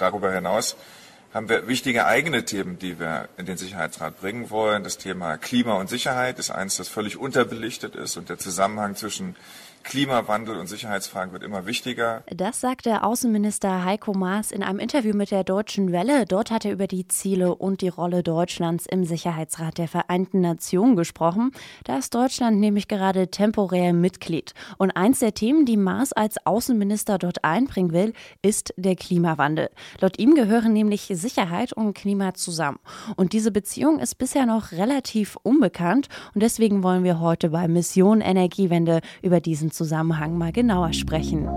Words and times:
Darüber 0.00 0.32
hinaus 0.32 0.76
haben 1.34 1.48
wir 1.48 1.68
wichtige 1.68 2.06
eigene 2.06 2.44
Themen, 2.44 2.78
die 2.78 2.98
wir 2.98 3.28
in 3.36 3.46
den 3.46 3.56
Sicherheitsrat 3.56 4.18
bringen 4.20 4.50
wollen. 4.50 4.82
Das 4.82 4.98
Thema 4.98 5.36
Klima 5.36 5.74
und 5.74 5.88
Sicherheit 5.88 6.38
ist 6.38 6.50
eines, 6.50 6.76
das 6.76 6.88
völlig 6.88 7.18
unterbelichtet 7.18 7.94
ist 7.94 8.16
und 8.16 8.30
der 8.30 8.38
Zusammenhang 8.38 8.96
zwischen 8.96 9.36
Klimawandel 9.82 10.56
und 10.56 10.68
Sicherheitsfragen 10.68 11.32
wird 11.32 11.42
immer 11.42 11.66
wichtiger. 11.66 12.22
Das 12.34 12.60
sagte 12.60 13.02
Außenminister 13.02 13.84
Heiko 13.84 14.12
Maas 14.12 14.52
in 14.52 14.62
einem 14.62 14.78
Interview 14.78 15.14
mit 15.14 15.30
der 15.30 15.42
Deutschen 15.42 15.90
Welle. 15.90 16.26
Dort 16.26 16.50
hat 16.50 16.64
er 16.64 16.72
über 16.72 16.86
die 16.86 17.08
Ziele 17.08 17.54
und 17.54 17.80
die 17.80 17.88
Rolle 17.88 18.22
Deutschlands 18.22 18.86
im 18.86 19.04
Sicherheitsrat 19.04 19.78
der 19.78 19.88
Vereinten 19.88 20.40
Nationen 20.40 20.96
gesprochen. 20.96 21.52
Da 21.84 21.98
ist 21.98 22.14
Deutschland 22.14 22.60
nämlich 22.60 22.88
gerade 22.88 23.28
temporär 23.28 23.92
Mitglied. 23.92 24.54
Und 24.78 24.92
eins 24.92 25.20
der 25.20 25.34
Themen, 25.34 25.64
die 25.64 25.76
Maas 25.76 26.12
als 26.12 26.44
Außenminister 26.46 27.18
dort 27.18 27.44
einbringen 27.44 27.92
will, 27.92 28.12
ist 28.42 28.74
der 28.76 28.96
Klimawandel. 28.96 29.70
Laut 30.00 30.18
ihm 30.18 30.34
gehören 30.34 30.72
nämlich 30.72 31.10
Sicherheit 31.12 31.72
und 31.72 31.94
Klima 31.94 32.34
zusammen. 32.34 32.78
Und 33.16 33.32
diese 33.32 33.50
Beziehung 33.50 33.98
ist 33.98 34.18
bisher 34.18 34.46
noch 34.46 34.72
relativ 34.72 35.36
unbekannt. 35.42 36.08
Und 36.34 36.42
deswegen 36.42 36.82
wollen 36.82 37.04
wir 37.04 37.20
heute 37.20 37.50
bei 37.50 37.66
Mission 37.66 38.20
Energiewende 38.20 39.00
über 39.22 39.40
diesen 39.40 39.69
Zusammenhang 39.70 40.36
mal 40.36 40.52
genauer 40.52 40.92
sprechen. 40.92 41.48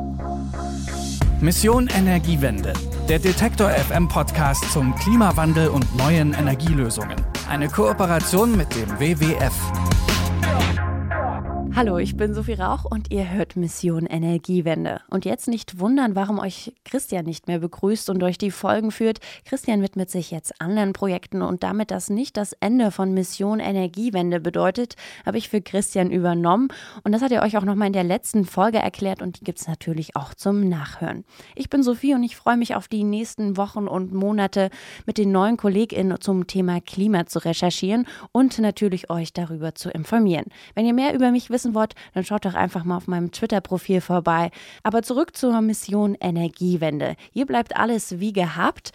Mission 1.42 1.88
Energiewende, 1.88 2.74
der 3.10 3.20
Detektor 3.20 3.70
FM 3.70 4.08
Podcast 4.08 4.72
zum 4.72 4.96
Klimawandel 4.96 5.68
und 5.68 5.96
neuen 5.98 6.34
Energielösungen. 6.34 7.18
Eine 7.50 7.68
Kooperation 7.68 8.56
mit 8.56 8.74
dem 8.76 8.90
WWF. 9.00 9.54
Hallo, 11.76 11.98
ich 11.98 12.16
bin 12.16 12.36
Sophie 12.36 12.54
Rauch 12.54 12.86
und 12.86 13.12
ihr 13.12 13.32
hört 13.32 13.56
Mission 13.56 14.06
Energiewende. 14.06 15.02
Und 15.10 15.26
jetzt 15.26 15.48
nicht 15.48 15.80
wundern, 15.80 16.16
warum 16.16 16.38
euch 16.38 16.72
Christian 16.86 17.26
nicht 17.26 17.48
mehr 17.48 17.58
begrüßt 17.58 18.12
und 18.12 18.20
durch 18.20 18.38
die 18.38 18.52
Folgen 18.52 18.92
führt. 18.92 19.18
Christian 19.44 19.82
widmet 19.82 20.12
sich 20.12 20.30
jetzt 20.30 20.62
anderen 20.62 20.94
Projekten 20.94 21.42
und 21.42 21.64
damit 21.64 21.90
das 21.90 22.12
nicht 22.12 22.38
das 22.38 22.54
Ende 22.60 22.92
von 22.92 23.16
Mission 23.16 23.60
Energiewende 23.60 24.40
bedeutet, 24.40 24.98
habe 25.26 25.40
ich 25.40 25.50
für 25.50 25.62
Christian 25.62 26.12
übernommen. 26.12 26.68
Und 27.04 27.12
das 27.12 27.24
hat 27.24 27.32
er 27.32 27.42
euch 27.42 27.58
auch 27.58 27.66
nochmal 27.66 27.88
in 27.88 27.94
der 27.94 28.04
letzten 28.04 28.46
Folge 28.46 28.78
erklärt 28.78 29.24
und 29.24 29.40
die 29.40 29.44
gibt 29.44 29.60
es 29.60 29.68
natürlich 29.68 30.16
auch 30.16 30.36
zum 30.36 30.70
Nachhören. 30.70 31.26
Ich 31.56 31.72
bin 31.72 31.82
Sophie 31.82 32.14
und 32.14 32.22
ich 32.22 32.36
freue 32.36 32.58
mich 32.58 32.76
auf 32.76 32.88
die 32.88 33.04
nächsten 33.04 33.58
Wochen 33.58 33.88
und 33.88 34.14
Monate 34.14 34.70
mit 35.08 35.18
den 35.18 35.32
neuen 35.32 35.58
KollegInnen 35.58 36.22
zum 36.22 36.46
Thema 36.46 36.82
Klima 36.82 37.26
zu 37.26 37.40
recherchieren 37.40 38.06
und 38.32 38.60
natürlich 38.60 39.10
euch 39.10 39.34
darüber 39.34 39.74
zu 39.74 39.90
informieren. 39.90 40.46
Wenn 40.76 40.86
ihr 40.86 40.94
mehr 40.94 41.16
über 41.16 41.32
mich 41.32 41.50
wisst, 41.50 41.63
wissen 41.64 41.74
wollt, 41.76 41.96
dann 42.14 42.26
schaut 42.26 42.46
doch 42.46 42.54
einfach 42.54 42.84
mal 42.84 42.98
auf 42.98 43.08
meinem 43.08 43.32
Twitter-Profil 43.32 44.02
vorbei. 44.02 44.52
Aber 44.84 45.02
zurück 45.02 45.36
zur 45.36 45.62
Mission 45.62 46.16
Energiewende. 46.20 47.16
Hier 47.32 47.46
bleibt 47.46 47.76
alles 47.78 48.20
wie 48.20 48.34
gehabt 48.34 48.92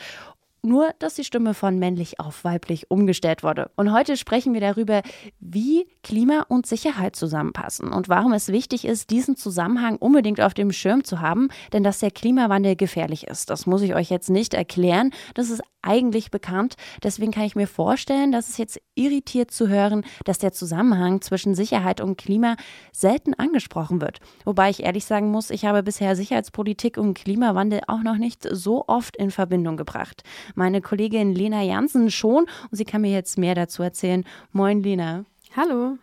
nur 0.62 0.90
dass 0.98 1.14
die 1.14 1.24
Stimme 1.24 1.54
von 1.54 1.78
männlich 1.78 2.20
auf 2.20 2.44
weiblich 2.44 2.90
umgestellt 2.90 3.42
wurde. 3.42 3.70
Und 3.76 3.92
heute 3.92 4.16
sprechen 4.16 4.54
wir 4.54 4.60
darüber, 4.60 5.02
wie 5.40 5.86
Klima 6.02 6.46
und 6.48 6.66
Sicherheit 6.66 7.16
zusammenpassen 7.16 7.92
und 7.92 8.08
warum 8.08 8.32
es 8.32 8.48
wichtig 8.48 8.84
ist, 8.84 9.10
diesen 9.10 9.36
Zusammenhang 9.36 9.96
unbedingt 9.96 10.40
auf 10.40 10.54
dem 10.54 10.72
Schirm 10.72 11.04
zu 11.04 11.20
haben, 11.20 11.48
denn 11.72 11.84
dass 11.84 11.98
der 12.00 12.10
Klimawandel 12.10 12.76
gefährlich 12.76 13.26
ist. 13.26 13.50
Das 13.50 13.66
muss 13.66 13.82
ich 13.82 13.94
euch 13.94 14.10
jetzt 14.10 14.30
nicht 14.30 14.54
erklären. 14.54 15.10
Das 15.34 15.50
ist 15.50 15.62
eigentlich 15.82 16.30
bekannt. 16.30 16.74
Deswegen 17.02 17.32
kann 17.32 17.44
ich 17.44 17.56
mir 17.56 17.66
vorstellen, 17.66 18.32
dass 18.32 18.48
es 18.48 18.58
jetzt 18.58 18.80
irritiert 18.94 19.50
zu 19.50 19.68
hören, 19.68 20.04
dass 20.24 20.38
der 20.38 20.52
Zusammenhang 20.52 21.20
zwischen 21.20 21.54
Sicherheit 21.54 22.00
und 22.00 22.18
Klima 22.18 22.56
selten 22.92 23.34
angesprochen 23.34 24.00
wird. 24.00 24.18
Wobei 24.44 24.70
ich 24.70 24.82
ehrlich 24.82 25.04
sagen 25.04 25.30
muss, 25.30 25.50
ich 25.50 25.64
habe 25.64 25.82
bisher 25.82 26.16
Sicherheitspolitik 26.16 26.98
und 26.98 27.14
Klimawandel 27.14 27.80
auch 27.86 28.02
noch 28.02 28.16
nicht 28.16 28.46
so 28.50 28.84
oft 28.88 29.16
in 29.16 29.30
Verbindung 29.30 29.76
gebracht. 29.76 30.22
Meine 30.54 30.80
Kollegin 30.80 31.34
Lena 31.34 31.62
Jansen 31.62 32.10
schon 32.10 32.46
und 32.70 32.76
sie 32.76 32.84
kann 32.84 33.02
mir 33.02 33.12
jetzt 33.12 33.38
mehr 33.38 33.54
dazu 33.54 33.82
erzählen. 33.82 34.24
Moin, 34.52 34.82
Lena. 34.82 35.24
Hallo. 35.56 35.98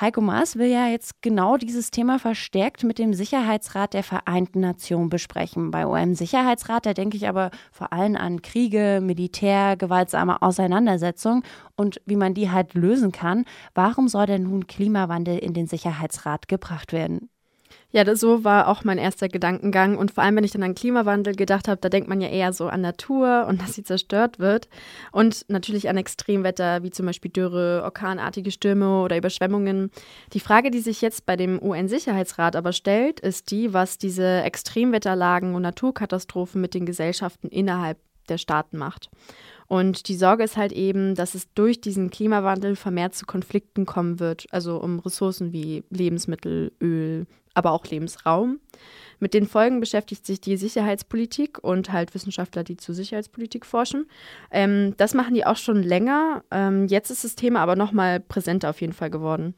Heiko 0.00 0.22
Maas 0.22 0.56
will 0.56 0.68
ja 0.68 0.88
jetzt 0.88 1.20
genau 1.20 1.58
dieses 1.58 1.90
Thema 1.90 2.18
verstärkt 2.18 2.84
mit 2.84 2.98
dem 2.98 3.12
Sicherheitsrat 3.12 3.92
der 3.92 4.02
Vereinten 4.02 4.60
Nationen 4.60 5.10
besprechen. 5.10 5.70
Bei 5.70 5.86
OM-Sicherheitsrat, 5.86 6.86
da 6.86 6.94
denke 6.94 7.18
ich 7.18 7.28
aber 7.28 7.50
vor 7.70 7.92
allem 7.92 8.16
an 8.16 8.40
Kriege, 8.40 9.00
Militär, 9.02 9.76
gewaltsame 9.76 10.40
Auseinandersetzungen 10.40 11.42
und 11.76 12.00
wie 12.06 12.16
man 12.16 12.32
die 12.32 12.50
halt 12.50 12.72
lösen 12.72 13.12
kann. 13.12 13.44
Warum 13.74 14.08
soll 14.08 14.24
denn 14.24 14.44
nun 14.44 14.66
Klimawandel 14.66 15.36
in 15.36 15.52
den 15.52 15.66
Sicherheitsrat 15.66 16.48
gebracht 16.48 16.94
werden? 16.94 17.28
Ja, 17.92 18.04
das, 18.04 18.20
so 18.20 18.44
war 18.44 18.68
auch 18.68 18.84
mein 18.84 18.98
erster 18.98 19.28
Gedankengang. 19.28 19.98
Und 19.98 20.12
vor 20.12 20.22
allem, 20.22 20.36
wenn 20.36 20.44
ich 20.44 20.52
dann 20.52 20.62
an 20.62 20.76
Klimawandel 20.76 21.34
gedacht 21.34 21.66
habe, 21.66 21.80
da 21.80 21.88
denkt 21.88 22.08
man 22.08 22.20
ja 22.20 22.28
eher 22.28 22.52
so 22.52 22.68
an 22.68 22.82
Natur 22.82 23.46
und 23.48 23.60
dass 23.60 23.74
sie 23.74 23.82
zerstört 23.82 24.38
wird. 24.38 24.68
Und 25.10 25.44
natürlich 25.48 25.88
an 25.88 25.96
Extremwetter, 25.96 26.84
wie 26.84 26.90
zum 26.90 27.06
Beispiel 27.06 27.32
Dürre, 27.32 27.82
orkanartige 27.82 28.52
Stürme 28.52 29.02
oder 29.02 29.16
Überschwemmungen. 29.16 29.90
Die 30.32 30.40
Frage, 30.40 30.70
die 30.70 30.78
sich 30.78 31.00
jetzt 31.00 31.26
bei 31.26 31.34
dem 31.34 31.60
UN-Sicherheitsrat 31.60 32.54
aber 32.54 32.72
stellt, 32.72 33.18
ist 33.18 33.50
die, 33.50 33.72
was 33.72 33.98
diese 33.98 34.42
Extremwetterlagen 34.42 35.56
und 35.56 35.62
Naturkatastrophen 35.62 36.60
mit 36.60 36.74
den 36.74 36.86
Gesellschaften 36.86 37.48
innerhalb 37.48 37.98
der 38.28 38.38
Staaten 38.38 38.78
macht. 38.78 39.10
Und 39.66 40.08
die 40.08 40.16
Sorge 40.16 40.42
ist 40.42 40.56
halt 40.56 40.72
eben, 40.72 41.14
dass 41.14 41.34
es 41.34 41.52
durch 41.54 41.80
diesen 41.80 42.10
Klimawandel 42.10 42.74
vermehrt 42.74 43.14
zu 43.14 43.24
Konflikten 43.24 43.86
kommen 43.86 44.18
wird, 44.18 44.46
also 44.50 44.78
um 44.80 44.98
Ressourcen 44.98 45.52
wie 45.52 45.84
Lebensmittel, 45.90 46.72
Öl, 46.80 47.26
aber 47.54 47.72
auch 47.72 47.86
Lebensraum. 47.86 48.60
Mit 49.18 49.34
den 49.34 49.46
Folgen 49.46 49.80
beschäftigt 49.80 50.24
sich 50.24 50.40
die 50.40 50.56
Sicherheitspolitik 50.56 51.62
und 51.62 51.92
halt 51.92 52.14
Wissenschaftler, 52.14 52.64
die 52.64 52.78
zur 52.78 52.94
Sicherheitspolitik 52.94 53.66
forschen. 53.66 54.06
Ähm, 54.50 54.94
das 54.96 55.12
machen 55.14 55.34
die 55.34 55.44
auch 55.44 55.58
schon 55.58 55.82
länger. 55.82 56.42
Ähm, 56.50 56.86
jetzt 56.86 57.10
ist 57.10 57.24
das 57.24 57.34
Thema 57.34 57.60
aber 57.60 57.76
noch 57.76 57.92
mal 57.92 58.18
präsenter 58.18 58.70
auf 58.70 58.80
jeden 58.80 58.94
Fall 58.94 59.10
geworden. 59.10 59.54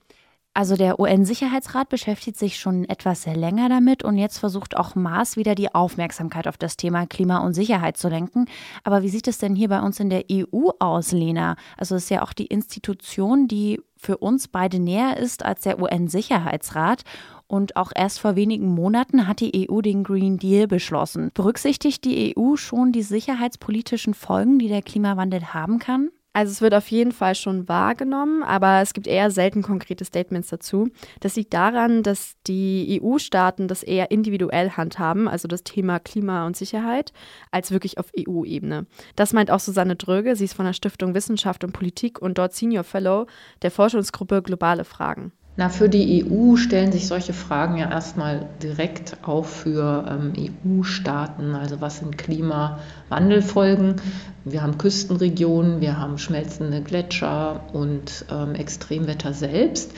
Also 0.54 0.76
der 0.76 1.00
UN-Sicherheitsrat 1.00 1.88
beschäftigt 1.88 2.36
sich 2.36 2.58
schon 2.58 2.84
etwas 2.84 3.24
länger 3.24 3.70
damit 3.70 4.04
und 4.04 4.18
jetzt 4.18 4.36
versucht 4.36 4.76
auch 4.76 4.94
Maas 4.94 5.38
wieder 5.38 5.54
die 5.54 5.74
Aufmerksamkeit 5.74 6.46
auf 6.46 6.58
das 6.58 6.76
Thema 6.76 7.06
Klima 7.06 7.38
und 7.38 7.54
Sicherheit 7.54 7.96
zu 7.96 8.08
lenken. 8.08 8.44
Aber 8.84 9.02
wie 9.02 9.08
sieht 9.08 9.28
es 9.28 9.38
denn 9.38 9.54
hier 9.54 9.70
bei 9.70 9.80
uns 9.80 9.98
in 9.98 10.10
der 10.10 10.24
EU 10.30 10.68
aus, 10.78 11.12
Lena? 11.12 11.56
Also 11.78 11.94
es 11.94 12.04
ist 12.04 12.10
ja 12.10 12.22
auch 12.22 12.34
die 12.34 12.48
Institution, 12.48 13.48
die 13.48 13.80
für 13.96 14.18
uns 14.18 14.48
beide 14.48 14.78
näher 14.78 15.16
ist 15.16 15.42
als 15.42 15.62
der 15.62 15.80
UN-Sicherheitsrat. 15.80 17.04
Und 17.52 17.76
auch 17.76 17.92
erst 17.94 18.18
vor 18.18 18.34
wenigen 18.34 18.66
Monaten 18.66 19.26
hat 19.28 19.40
die 19.40 19.68
EU 19.68 19.82
den 19.82 20.04
Green 20.04 20.38
Deal 20.38 20.66
beschlossen. 20.66 21.30
Berücksichtigt 21.34 22.02
die 22.02 22.34
EU 22.34 22.56
schon 22.56 22.92
die 22.92 23.02
sicherheitspolitischen 23.02 24.14
Folgen, 24.14 24.58
die 24.58 24.68
der 24.68 24.80
Klimawandel 24.80 25.52
haben 25.52 25.78
kann? 25.78 26.08
Also 26.32 26.50
es 26.50 26.62
wird 26.62 26.72
auf 26.72 26.88
jeden 26.88 27.12
Fall 27.12 27.34
schon 27.34 27.68
wahrgenommen, 27.68 28.42
aber 28.42 28.80
es 28.80 28.94
gibt 28.94 29.06
eher 29.06 29.30
selten 29.30 29.60
konkrete 29.60 30.06
Statements 30.06 30.48
dazu. 30.48 30.88
Das 31.20 31.36
liegt 31.36 31.52
daran, 31.52 32.02
dass 32.02 32.36
die 32.46 32.98
EU-Staaten 33.02 33.68
das 33.68 33.82
eher 33.82 34.10
individuell 34.10 34.70
handhaben, 34.70 35.28
also 35.28 35.46
das 35.46 35.62
Thema 35.62 35.98
Klima 35.98 36.46
und 36.46 36.56
Sicherheit, 36.56 37.12
als 37.50 37.70
wirklich 37.70 37.98
auf 37.98 38.10
EU-Ebene. 38.18 38.86
Das 39.14 39.34
meint 39.34 39.50
auch 39.50 39.60
Susanne 39.60 39.96
Dröge, 39.96 40.36
sie 40.36 40.44
ist 40.44 40.54
von 40.54 40.64
der 40.64 40.72
Stiftung 40.72 41.12
Wissenschaft 41.12 41.64
und 41.64 41.72
Politik 41.74 42.22
und 42.22 42.38
dort 42.38 42.54
Senior 42.54 42.84
Fellow 42.84 43.26
der 43.60 43.70
Forschungsgruppe 43.70 44.40
Globale 44.40 44.86
Fragen. 44.86 45.32
Na, 45.54 45.68
für 45.68 45.90
die 45.90 46.24
EU 46.24 46.56
stellen 46.56 46.92
sich 46.92 47.06
solche 47.06 47.34
Fragen 47.34 47.76
ja 47.76 47.90
erstmal 47.90 48.48
direkt 48.62 49.18
auch 49.22 49.44
für 49.44 50.06
ähm, 50.08 50.32
EU-Staaten. 50.64 51.54
Also 51.54 51.82
was 51.82 51.98
sind 51.98 52.16
Klimawandelfolgen? 52.16 53.96
Wir 54.44 54.62
haben 54.62 54.78
Küstenregionen, 54.78 55.82
wir 55.82 55.98
haben 55.98 56.16
schmelzende 56.16 56.80
Gletscher 56.80 57.60
und 57.74 58.24
ähm, 58.30 58.54
Extremwetter 58.54 59.34
selbst. 59.34 59.92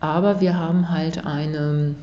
Aber 0.00 0.40
wir 0.40 0.58
haben 0.58 0.90
halt 0.90 1.24
eine 1.24 1.94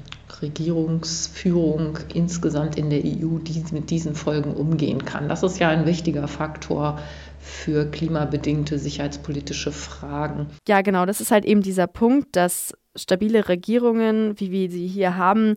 Regierungsführung 0.41 1.99
insgesamt 2.13 2.77
in 2.77 2.89
der 2.89 2.99
EU, 2.99 3.37
die 3.39 3.63
mit 3.71 3.89
diesen 3.89 4.15
Folgen 4.15 4.53
umgehen 4.53 5.03
kann. 5.03 5.27
Das 5.27 5.43
ist 5.43 5.59
ja 5.59 5.69
ein 5.69 5.85
wichtiger 5.85 6.27
Faktor 6.27 6.99
für 7.39 7.85
klimabedingte 7.85 8.79
sicherheitspolitische 8.79 9.73
Fragen. 9.73 10.47
Ja, 10.67 10.81
genau, 10.81 11.05
das 11.05 11.19
ist 11.19 11.31
halt 11.31 11.43
eben 11.43 11.61
dieser 11.61 11.87
Punkt, 11.87 12.35
dass 12.37 12.73
stabile 12.95 13.49
Regierungen, 13.49 14.39
wie 14.39 14.51
wir 14.51 14.69
sie 14.69 14.87
hier 14.87 15.17
haben, 15.17 15.55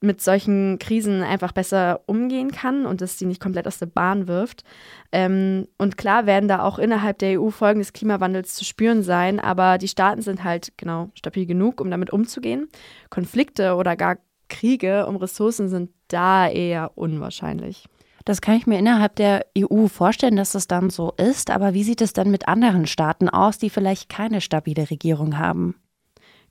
mit 0.00 0.20
solchen 0.20 0.78
Krisen 0.78 1.22
einfach 1.22 1.52
besser 1.52 2.00
umgehen 2.06 2.52
kann 2.52 2.86
und 2.86 3.00
dass 3.00 3.18
sie 3.18 3.26
nicht 3.26 3.40
komplett 3.40 3.66
aus 3.66 3.78
der 3.78 3.86
Bahn 3.86 4.28
wirft. 4.28 4.62
Ähm, 5.10 5.66
und 5.76 5.96
klar 5.96 6.26
werden 6.26 6.48
da 6.48 6.62
auch 6.62 6.78
innerhalb 6.78 7.18
der 7.18 7.40
EU 7.40 7.50
Folgen 7.50 7.80
des 7.80 7.92
Klimawandels 7.92 8.54
zu 8.54 8.64
spüren 8.64 9.02
sein, 9.02 9.40
aber 9.40 9.78
die 9.78 9.88
Staaten 9.88 10.22
sind 10.22 10.44
halt 10.44 10.72
genau 10.76 11.10
stabil 11.14 11.46
genug, 11.46 11.80
um 11.80 11.90
damit 11.90 12.12
umzugehen. 12.12 12.68
Konflikte 13.10 13.74
oder 13.74 13.96
gar 13.96 14.18
Kriege 14.48 15.06
um 15.06 15.16
Ressourcen 15.16 15.68
sind 15.68 15.90
da 16.08 16.48
eher 16.48 16.92
unwahrscheinlich. 16.96 17.86
Das 18.24 18.40
kann 18.40 18.56
ich 18.56 18.66
mir 18.66 18.78
innerhalb 18.78 19.16
der 19.16 19.46
EU 19.58 19.86
vorstellen, 19.86 20.36
dass 20.36 20.52
das 20.52 20.68
dann 20.68 20.90
so 20.90 21.12
ist. 21.16 21.50
Aber 21.50 21.74
wie 21.74 21.82
sieht 21.82 22.00
es 22.00 22.12
dann 22.12 22.30
mit 22.30 22.46
anderen 22.46 22.86
Staaten 22.86 23.28
aus, 23.28 23.58
die 23.58 23.70
vielleicht 23.70 24.08
keine 24.08 24.40
stabile 24.40 24.90
Regierung 24.90 25.38
haben? 25.38 25.76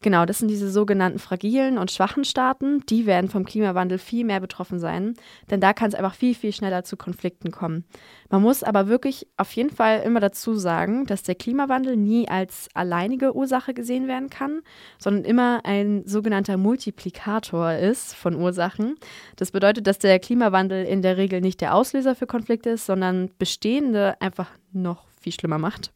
Genau, 0.02 0.26
das 0.26 0.38
sind 0.38 0.50
diese 0.50 0.70
sogenannten 0.70 1.18
fragilen 1.18 1.80
und 1.80 1.92
schwachen 1.92 2.24
Staaten. 2.24 2.86
Die 2.88 3.08
werden 3.08 3.30
vom 3.32 3.46
Klimawandel 3.46 3.98
viel 3.98 4.26
mehr 4.26 4.40
betroffen 4.40 4.80
sein, 4.80 5.16
denn 5.50 5.60
da 5.60 5.74
kann 5.74 5.90
es 5.90 5.96
einfach 5.96 6.14
viel, 6.14 6.36
viel 6.36 6.54
schneller 6.54 6.84
zu 6.84 6.98
Konflikten 6.98 7.50
kommen. 7.50 7.84
Man 8.30 8.44
muss 8.44 8.62
aber 8.62 8.88
wirklich 8.88 9.28
auf 9.38 9.52
jeden 9.54 9.72
Fall 9.72 10.02
immer 10.02 10.20
dazu 10.20 10.54
sagen, 10.54 11.08
dass 11.08 11.24
der 11.24 11.34
Klimawandel 11.34 11.98
nie 11.98 12.28
als 12.28 12.70
alleinige 12.76 13.36
Ursache 13.36 13.74
gesehen 13.74 14.08
werden 14.08 14.30
kann, 14.30 14.62
sondern 15.00 15.26
immer 15.26 15.62
ein 15.64 16.04
sogenannter 16.06 16.58
Multiplikator 16.58 17.74
ist 17.74 18.14
von 18.14 18.36
Ursachen. 18.36 18.98
Das 19.36 19.50
bedeutet, 19.50 19.88
dass 19.88 19.98
der 19.98 20.20
Klimawandel 20.20 20.86
in 20.86 21.02
der 21.02 21.18
Regel 21.18 21.42
nicht 21.42 21.60
der 21.60 21.74
Auslöser 21.74 22.14
für 22.14 22.28
Konflikte 22.28 22.70
ist, 22.70 22.86
sondern 22.86 23.32
bestehende 23.40 24.16
einfach 24.22 24.52
noch 24.74 25.06
viel 25.20 25.34
schlimmer 25.34 25.58
macht. 25.58 25.92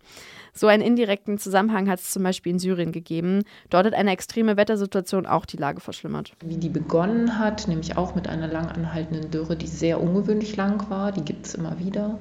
So 0.53 0.68
einen 0.68 0.83
indirekten 0.83 1.38
Zusammenhang 1.38 1.89
hat 1.89 2.00
es 2.00 2.12
zum 2.12 2.24
Beispiel 2.24 2.51
in 2.51 2.59
Syrien 2.59 2.92
gegeben. 2.92 3.44
Dort 3.69 3.86
hat 3.86 3.94
eine 3.94 4.12
extreme 4.12 4.57
Wettersituation 4.57 5.25
auch 5.25 5.45
die 5.45 5.57
Lage 5.57 5.80
verschlimmert. 5.80 6.33
Wie 6.44 6.57
die 6.57 6.69
begonnen 6.69 7.39
hat, 7.39 7.68
nämlich 7.68 7.98
auch 7.98 8.15
mit 8.15 8.27
einer 8.27 8.48
lang 8.48 8.68
anhaltenden 8.68 9.31
Dürre, 9.31 9.56
die 9.56 9.68
sehr 9.68 10.01
ungewöhnlich 10.01 10.56
lang 10.57 10.89
war, 10.89 11.12
die 11.12 11.24
gibt 11.24 11.45
es 11.45 11.56
immer 11.56 11.80
wieder. 11.80 12.19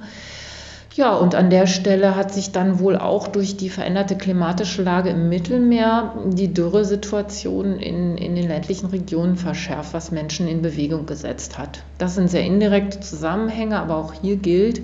Ja, 0.94 1.14
und 1.14 1.36
an 1.36 1.50
der 1.50 1.66
Stelle 1.66 2.16
hat 2.16 2.32
sich 2.34 2.50
dann 2.50 2.80
wohl 2.80 2.96
auch 2.96 3.28
durch 3.28 3.56
die 3.56 3.68
veränderte 3.68 4.16
klimatische 4.16 4.82
Lage 4.82 5.10
im 5.10 5.28
Mittelmeer 5.28 6.14
die 6.26 6.52
Dürresituation 6.52 7.78
in, 7.78 8.18
in 8.18 8.34
den 8.34 8.48
ländlichen 8.48 8.86
Regionen 8.86 9.36
verschärft, 9.36 9.94
was 9.94 10.10
Menschen 10.10 10.48
in 10.48 10.62
Bewegung 10.62 11.06
gesetzt 11.06 11.58
hat. 11.58 11.84
Das 11.98 12.16
sind 12.16 12.28
sehr 12.28 12.42
indirekte 12.42 12.98
Zusammenhänge, 12.98 13.78
aber 13.78 13.96
auch 13.96 14.14
hier 14.14 14.36
gilt, 14.36 14.82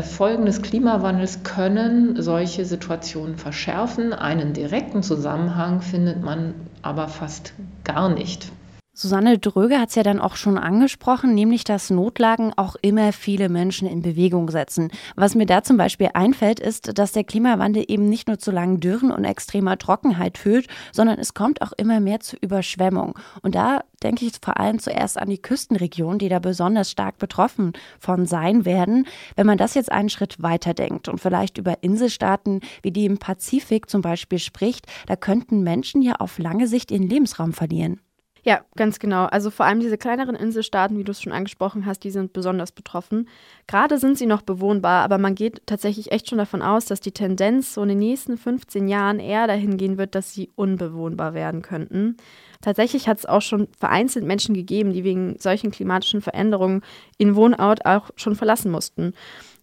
Folgen 0.00 0.46
des 0.46 0.62
Klimawandels 0.62 1.42
können 1.42 2.20
solche 2.22 2.64
Situationen 2.64 3.36
verschärfen. 3.36 4.14
Einen 4.14 4.54
direkten 4.54 5.02
Zusammenhang 5.02 5.82
findet 5.82 6.22
man 6.22 6.54
aber 6.80 7.08
fast 7.08 7.52
gar 7.84 8.08
nicht. 8.08 8.50
Susanne 8.94 9.38
Dröge 9.38 9.80
hat 9.80 9.88
es 9.88 9.94
ja 9.94 10.02
dann 10.02 10.20
auch 10.20 10.36
schon 10.36 10.58
angesprochen, 10.58 11.34
nämlich 11.34 11.64
dass 11.64 11.88
Notlagen 11.88 12.52
auch 12.56 12.76
immer 12.82 13.14
viele 13.14 13.48
Menschen 13.48 13.88
in 13.88 14.02
Bewegung 14.02 14.50
setzen. 14.50 14.90
Was 15.16 15.34
mir 15.34 15.46
da 15.46 15.62
zum 15.62 15.78
Beispiel 15.78 16.10
einfällt, 16.12 16.60
ist, 16.60 16.98
dass 16.98 17.12
der 17.12 17.24
Klimawandel 17.24 17.86
eben 17.88 18.10
nicht 18.10 18.28
nur 18.28 18.38
zu 18.38 18.50
langen 18.50 18.80
Dürren 18.80 19.10
und 19.10 19.24
extremer 19.24 19.78
Trockenheit 19.78 20.36
führt, 20.36 20.66
sondern 20.92 21.18
es 21.18 21.32
kommt 21.32 21.62
auch 21.62 21.72
immer 21.78 22.00
mehr 22.00 22.20
zu 22.20 22.36
Überschwemmung. 22.36 23.18
Und 23.40 23.54
da 23.54 23.82
denke 24.02 24.26
ich 24.26 24.34
vor 24.42 24.60
allem 24.60 24.78
zuerst 24.78 25.16
an 25.16 25.30
die 25.30 25.40
Küstenregionen, 25.40 26.18
die 26.18 26.28
da 26.28 26.38
besonders 26.38 26.90
stark 26.90 27.16
betroffen 27.16 27.72
von 27.98 28.26
sein 28.26 28.66
werden. 28.66 29.06
Wenn 29.36 29.46
man 29.46 29.56
das 29.56 29.72
jetzt 29.72 29.90
einen 29.90 30.10
Schritt 30.10 30.42
weiter 30.42 30.74
denkt 30.74 31.08
und 31.08 31.18
vielleicht 31.18 31.56
über 31.56 31.82
Inselstaaten 31.82 32.60
wie 32.82 32.90
die 32.90 33.06
im 33.06 33.16
Pazifik 33.16 33.88
zum 33.88 34.02
Beispiel 34.02 34.38
spricht, 34.38 34.84
da 35.06 35.16
könnten 35.16 35.62
Menschen 35.62 36.02
ja 36.02 36.16
auf 36.16 36.38
lange 36.38 36.66
Sicht 36.66 36.90
ihren 36.90 37.08
Lebensraum 37.08 37.54
verlieren. 37.54 37.98
Ja, 38.44 38.62
ganz 38.74 38.98
genau. 38.98 39.26
Also 39.26 39.50
vor 39.50 39.66
allem 39.66 39.78
diese 39.78 39.96
kleineren 39.96 40.34
Inselstaaten, 40.34 40.98
wie 40.98 41.04
du 41.04 41.12
es 41.12 41.22
schon 41.22 41.32
angesprochen 41.32 41.86
hast, 41.86 42.02
die 42.02 42.10
sind 42.10 42.32
besonders 42.32 42.72
betroffen. 42.72 43.28
Gerade 43.68 43.98
sind 43.98 44.18
sie 44.18 44.26
noch 44.26 44.42
bewohnbar, 44.42 45.04
aber 45.04 45.16
man 45.18 45.36
geht 45.36 45.62
tatsächlich 45.66 46.10
echt 46.10 46.28
schon 46.28 46.38
davon 46.38 46.60
aus, 46.60 46.86
dass 46.86 47.00
die 47.00 47.12
Tendenz 47.12 47.72
so 47.74 47.82
in 47.84 47.90
den 47.90 48.00
nächsten 48.00 48.36
15 48.36 48.88
Jahren 48.88 49.20
eher 49.20 49.46
dahin 49.46 49.76
gehen 49.76 49.96
wird, 49.96 50.16
dass 50.16 50.32
sie 50.34 50.50
unbewohnbar 50.56 51.34
werden 51.34 51.62
könnten. 51.62 52.16
Tatsächlich 52.62 53.08
hat 53.08 53.18
es 53.18 53.26
auch 53.26 53.42
schon 53.42 53.68
vereinzelt 53.78 54.24
Menschen 54.24 54.54
gegeben, 54.54 54.92
die 54.94 55.04
wegen 55.04 55.36
solchen 55.38 55.70
klimatischen 55.70 56.22
Veränderungen 56.22 56.82
in 57.18 57.36
Wohnort 57.36 57.84
auch 57.84 58.10
schon 58.16 58.34
verlassen 58.34 58.70
mussten. 58.70 59.12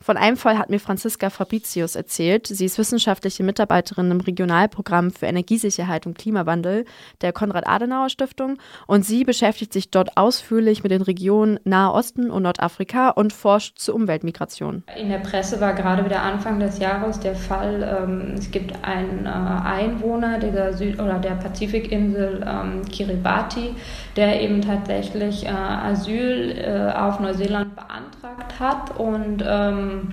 Von 0.02 0.16
einem 0.16 0.38
Fall 0.38 0.58
hat 0.58 0.70
mir 0.70 0.80
Franziska 0.80 1.30
Fabricius 1.30 1.96
erzählt. 1.96 2.48
Sie 2.48 2.64
ist 2.64 2.78
wissenschaftliche 2.78 3.44
Mitarbeiterin 3.44 4.12
im 4.12 4.22
Regionalprogramm 4.22 5.12
für 5.12 5.26
Energiesicherheit 5.26 6.06
und 6.06 6.18
Klimawandel 6.18 6.86
der 7.22 7.34
Konrad-Adenauer-Stiftung 7.34 8.58
und 8.88 9.06
sie 9.06 9.26
beschäftigt 9.26 9.74
sich 9.74 9.92
dort 9.92 10.16
ausführlich 10.16 10.84
mit 10.84 10.94
den 10.94 11.02
Regionen 11.02 11.60
Nahe 11.66 11.92
Osten 11.92 12.32
und 12.32 12.44
Nordafrika 12.44 13.10
und 13.10 13.34
forscht 13.34 13.78
zur 13.78 13.96
Umweltmigration. 13.96 14.84
In 14.98 15.10
der 15.10 15.18
Presse 15.18 15.60
war 15.60 15.74
gerade 15.74 16.06
wieder 16.06 16.22
Anfang 16.22 16.60
des 16.60 16.80
Jahres 16.80 17.20
der 17.20 17.36
Fall, 17.36 17.84
ähm, 17.84 18.36
es 18.38 18.52
gibt 18.52 18.74
einen 18.86 19.26
äh, 19.26 19.30
Einwohner 19.30 20.40
dieser 20.40 20.74
Süd- 20.74 21.00
oder 21.00 21.20
der 21.20 21.36
Pazifikinsel 21.36 22.46
ähm, 22.48 22.89
Kiribati, 22.90 23.76
der 24.16 24.42
eben 24.42 24.62
tatsächlich 24.62 25.46
äh, 25.46 25.50
Asyl 25.50 26.56
äh, 26.58 26.92
auf 26.98 27.20
Neuseeland 27.20 27.76
beantragt 27.76 28.60
hat 28.60 28.98
und 28.98 29.44
ähm, 29.48 30.10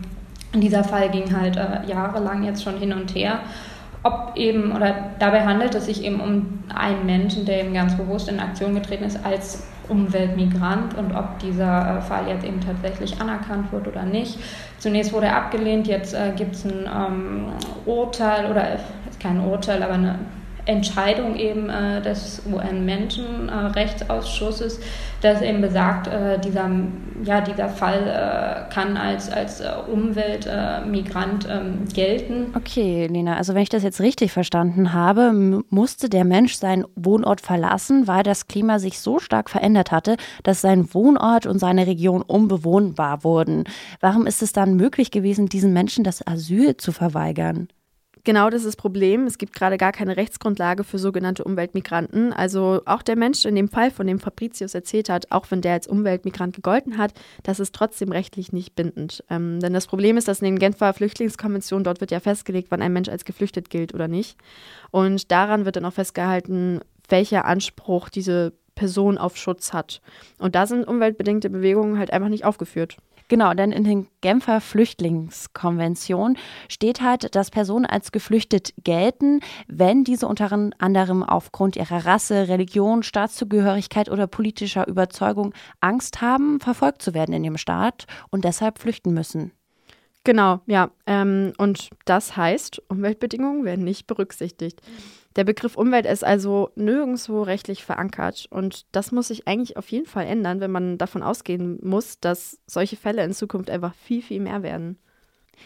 dieser 0.55 0.85
Fall 0.85 1.11
ging 1.11 1.37
halt 1.37 1.57
äh, 1.57 1.87
jahrelang 1.87 2.45
jetzt 2.45 2.63
schon 2.63 2.79
hin 2.79 2.93
und 2.93 3.15
her. 3.15 3.41
Ob 4.03 4.37
eben, 4.37 4.73
oder 4.73 4.95
dabei 5.19 5.45
handelt 5.45 5.75
es 5.75 5.87
sich 5.87 6.05
eben 6.05 6.21
um 6.21 6.63
einen 6.73 7.07
Menschen, 7.07 7.45
der 7.45 7.61
eben 7.65 7.75
ganz 7.75 7.97
bewusst 7.97 8.29
in 8.29 8.39
Aktion 8.39 8.75
getreten 8.75 9.05
ist 9.05 9.19
als 9.25 9.65
Umweltmigrant 9.89 10.97
und 10.97 11.15
ob 11.15 11.39
dieser 11.41 11.99
äh, 11.99 12.01
Fall 12.01 12.29
jetzt 12.29 12.45
eben 12.45 12.61
tatsächlich 12.61 13.21
anerkannt 13.21 13.73
wird 13.73 13.89
oder 13.89 14.05
nicht. 14.05 14.39
Zunächst 14.79 15.13
wurde 15.13 15.27
er 15.27 15.37
abgelehnt, 15.37 15.87
jetzt 15.87 16.15
äh, 16.15 16.33
gibt 16.37 16.55
es 16.55 16.65
ein 16.65 16.87
ähm, 16.87 17.47
Urteil 17.85 18.51
oder 18.51 18.79
kein 19.21 19.41
Urteil, 19.41 19.83
aber 19.83 19.95
eine 19.95 20.19
Entscheidung 20.67 21.37
eben 21.37 21.71
äh, 21.71 22.03
des 22.03 22.43
UN-Menschenrechtsausschusses, 22.53 24.81
das 25.21 25.41
eben 25.41 25.61
besagt, 25.61 26.09
äh, 26.09 26.41
dieser, 26.41 26.69
ja, 27.23 27.41
dieser 27.41 27.69
Fall 27.69 28.03
äh, 28.07 28.65
kann 28.73 28.97
als, 28.97 29.31
als 29.31 29.61
äh, 29.61 29.71
Umweltmigrant 29.91 31.47
ähm, 31.49 31.85
gelten. 31.95 32.53
Okay, 32.57 33.07
Lena, 33.07 33.37
also 33.37 33.55
wenn 33.55 33.63
ich 33.63 33.69
das 33.69 33.85
jetzt 33.85 34.01
richtig 34.01 34.33
verstanden 34.33 34.93
habe, 34.93 35.63
musste 35.71 36.09
der 36.09 36.25
Mensch 36.25 36.55
seinen 36.55 36.85
Wohnort 36.97 37.41
verlassen, 37.41 38.09
weil 38.09 38.25
das 38.25 38.49
Klima 38.49 38.81
sich 38.81 38.99
so 38.99 39.21
stark 39.21 39.49
verändert 39.49 39.93
hatte, 39.93 40.17
dass 40.43 40.61
sein 40.61 40.93
Wohnort 40.93 41.47
und 41.47 41.61
seine 41.61 41.87
Region 41.87 42.23
unbewohnbar 42.23 43.23
wurden. 43.23 43.63
Warum 44.01 44.27
ist 44.27 44.43
es 44.43 44.53
dann 44.53 44.75
möglich 44.75 45.13
gewesen, 45.13 45.49
diesen 45.49 45.73
Menschen 45.73 46.03
das 46.03 46.27
Asyl 46.27 46.77
zu 46.77 46.91
verweigern? 46.91 47.69
Genau 48.27 48.51
das 48.51 48.63
ist 48.63 48.67
das 48.67 48.77
Problem. 48.77 49.29
Es 49.29 49.39
gibt 49.39 49.55
gerade 49.55 49.77
gar 49.77 49.93
keine 49.93 50.17
Rechtsgrundlage 50.17 50.83
für 50.83 50.99
sogenannte 50.99 51.45
Umweltmigranten. 51.45 52.33
Also 52.33 52.83
auch 52.85 53.03
der 53.03 53.15
Mensch 53.15 53.45
in 53.45 53.55
dem 53.55 53.69
Fall, 53.69 53.93
von 53.93 54.09
dem 54.09 54.19
Fabricius 54.19 54.75
erzählt 54.75 55.09
hat, 55.09 55.31
auch 55.31 55.49
wenn 55.53 55.61
der 55.61 55.75
als 55.75 55.87
Umweltmigrant 55.87 56.57
gegolten 56.57 56.99
hat, 56.99 57.13
das 57.45 57.61
ist 57.61 57.73
trotzdem 57.73 58.11
rechtlich 58.11 58.53
nicht 58.53 58.75
bindend. 58.75 59.23
Ähm, 59.31 59.61
denn 59.61 59.73
das 59.73 59.87
Problem 59.87 60.17
ist, 60.17 60.27
dass 60.27 60.41
in 60.41 60.47
den 60.47 60.59
Genfer 60.59 60.93
Flüchtlingskonventionen 60.93 61.85
dort 61.85 62.01
wird 62.01 62.11
ja 62.11 62.19
festgelegt, 62.19 62.73
wann 62.73 62.83
ein 62.83 62.93
Mensch 62.93 63.09
als 63.09 63.25
geflüchtet 63.25 63.71
gilt 63.71 63.95
oder 63.95 64.09
nicht. 64.09 64.37
Und 64.91 65.31
daran 65.31 65.65
wird 65.65 65.77
dann 65.77 65.85
auch 65.85 65.93
festgehalten, 65.93 66.81
welcher 67.09 67.45
Anspruch 67.45 68.09
diese 68.09 68.55
Person 68.77 69.19
auf 69.19 69.37
Schutz 69.37 69.73
hat. 69.73 70.01
Und 70.39 70.55
da 70.55 70.67
sind 70.67 70.87
umweltbedingte 70.87 71.51
Bewegungen 71.51 71.99
halt 71.99 72.13
einfach 72.13 72.29
nicht 72.29 72.45
aufgeführt. 72.45 72.97
Genau, 73.29 73.55
denn 73.55 73.73
in 73.73 73.83
den 73.83 74.07
Genfer 74.21 74.61
Flüchtlingskonventionen 74.61 76.39
steht 76.69 77.01
halt, 77.01 77.35
dass 77.35 77.51
Personen 77.51 77.85
als 77.85 78.13
geflüchtet 78.13 78.73
gelten, 78.85 79.41
wenn 79.67 80.05
diese 80.05 80.29
unter 80.29 80.53
anderem 80.79 81.25
aufgrund 81.25 81.75
ihrer 81.75 82.07
Rasse, 82.07 82.47
Religion, 82.47 83.03
Staatszugehörigkeit 83.03 84.11
oder 84.11 84.29
politischer 84.29 84.87
Überzeugung 84.87 85.55
Angst 85.81 86.21
haben, 86.21 86.61
verfolgt 86.61 87.03
zu 87.03 87.15
werden 87.15 87.35
in 87.35 87.43
ihrem 87.43 87.59
Staat 87.59 88.07
und 88.31 88.45
deshalb 88.45 88.79
flüchten 88.79 89.13
müssen. 89.13 89.51
Genau, 90.23 90.61
ja. 90.67 90.91
Ähm, 91.07 91.53
und 91.59 91.91
das 92.05 92.37
heißt, 92.37 92.83
Umweltbedingungen 92.89 93.65
werden 93.65 93.85
nicht 93.85 94.07
berücksichtigt. 94.07 94.81
Der 95.37 95.45
Begriff 95.45 95.77
Umwelt 95.77 96.07
ist 96.07 96.25
also 96.25 96.71
nirgendwo 96.77 97.43
rechtlich 97.43 97.85
verankert. 97.85 98.47
Und 98.51 98.87
das 98.93 99.13
muss 99.13 99.29
sich 99.29 99.47
eigentlich 99.47 99.77
auf 99.77 99.91
jeden 99.91 100.07
Fall 100.07 100.27
ändern, 100.27 100.61
wenn 100.61 100.71
man 100.71 100.97
davon 100.99 101.23
ausgehen 101.23 101.79
muss, 101.83 102.19
dass 102.21 102.59
solche 102.67 102.97
Fälle 102.97 103.23
in 103.23 103.33
Zukunft 103.33 103.69
einfach 103.71 103.95
viel, 103.95 104.23
viel 104.23 104.41
mehr 104.41 104.63
werden. 104.63 104.99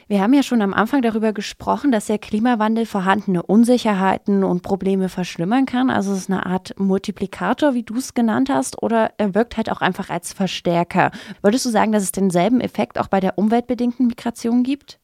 Wir 0.07 0.21
haben 0.21 0.35
ja 0.35 0.43
schon 0.43 0.63
am 0.63 0.73
Anfang 0.73 1.03
darüber 1.03 1.33
gesprochen, 1.33 1.91
dass 1.91 2.07
der 2.07 2.19
Klimawandel 2.19 2.87
vorhandene 2.87 3.43
Unsicherheiten 3.43 4.45
und 4.45 4.63
Probleme 4.63 5.09
verschlimmern 5.09 5.67
kann. 5.67 5.91
Also 5.91 6.13
es 6.13 6.21
ist 6.21 6.31
eine 6.31 6.47
Art 6.47 6.79
Multiplikator, 6.79 7.75
wie 7.75 7.83
du 7.83 7.97
es 7.97 8.15
genannt 8.15 8.51
hast, 8.51 8.83
oder 8.83 9.13
er 9.19 9.35
wirkt 9.35 9.57
halt 9.57 9.71
auch 9.71 9.81
einfach 9.81 10.09
als 10.11 10.33
Verstärker. 10.33 11.11
Würdest 11.43 11.67
du 11.67 11.71
sagen, 11.71 11.91
dass 11.93 12.05
es 12.05 12.13
denselben 12.13 12.61
Effekt 12.61 12.99
auch 12.99 13.09
bei 13.09 13.21
der 13.21 13.37
umweltbedingten 13.37 14.07
Migration 14.07 14.63
gibt? 14.63 15.00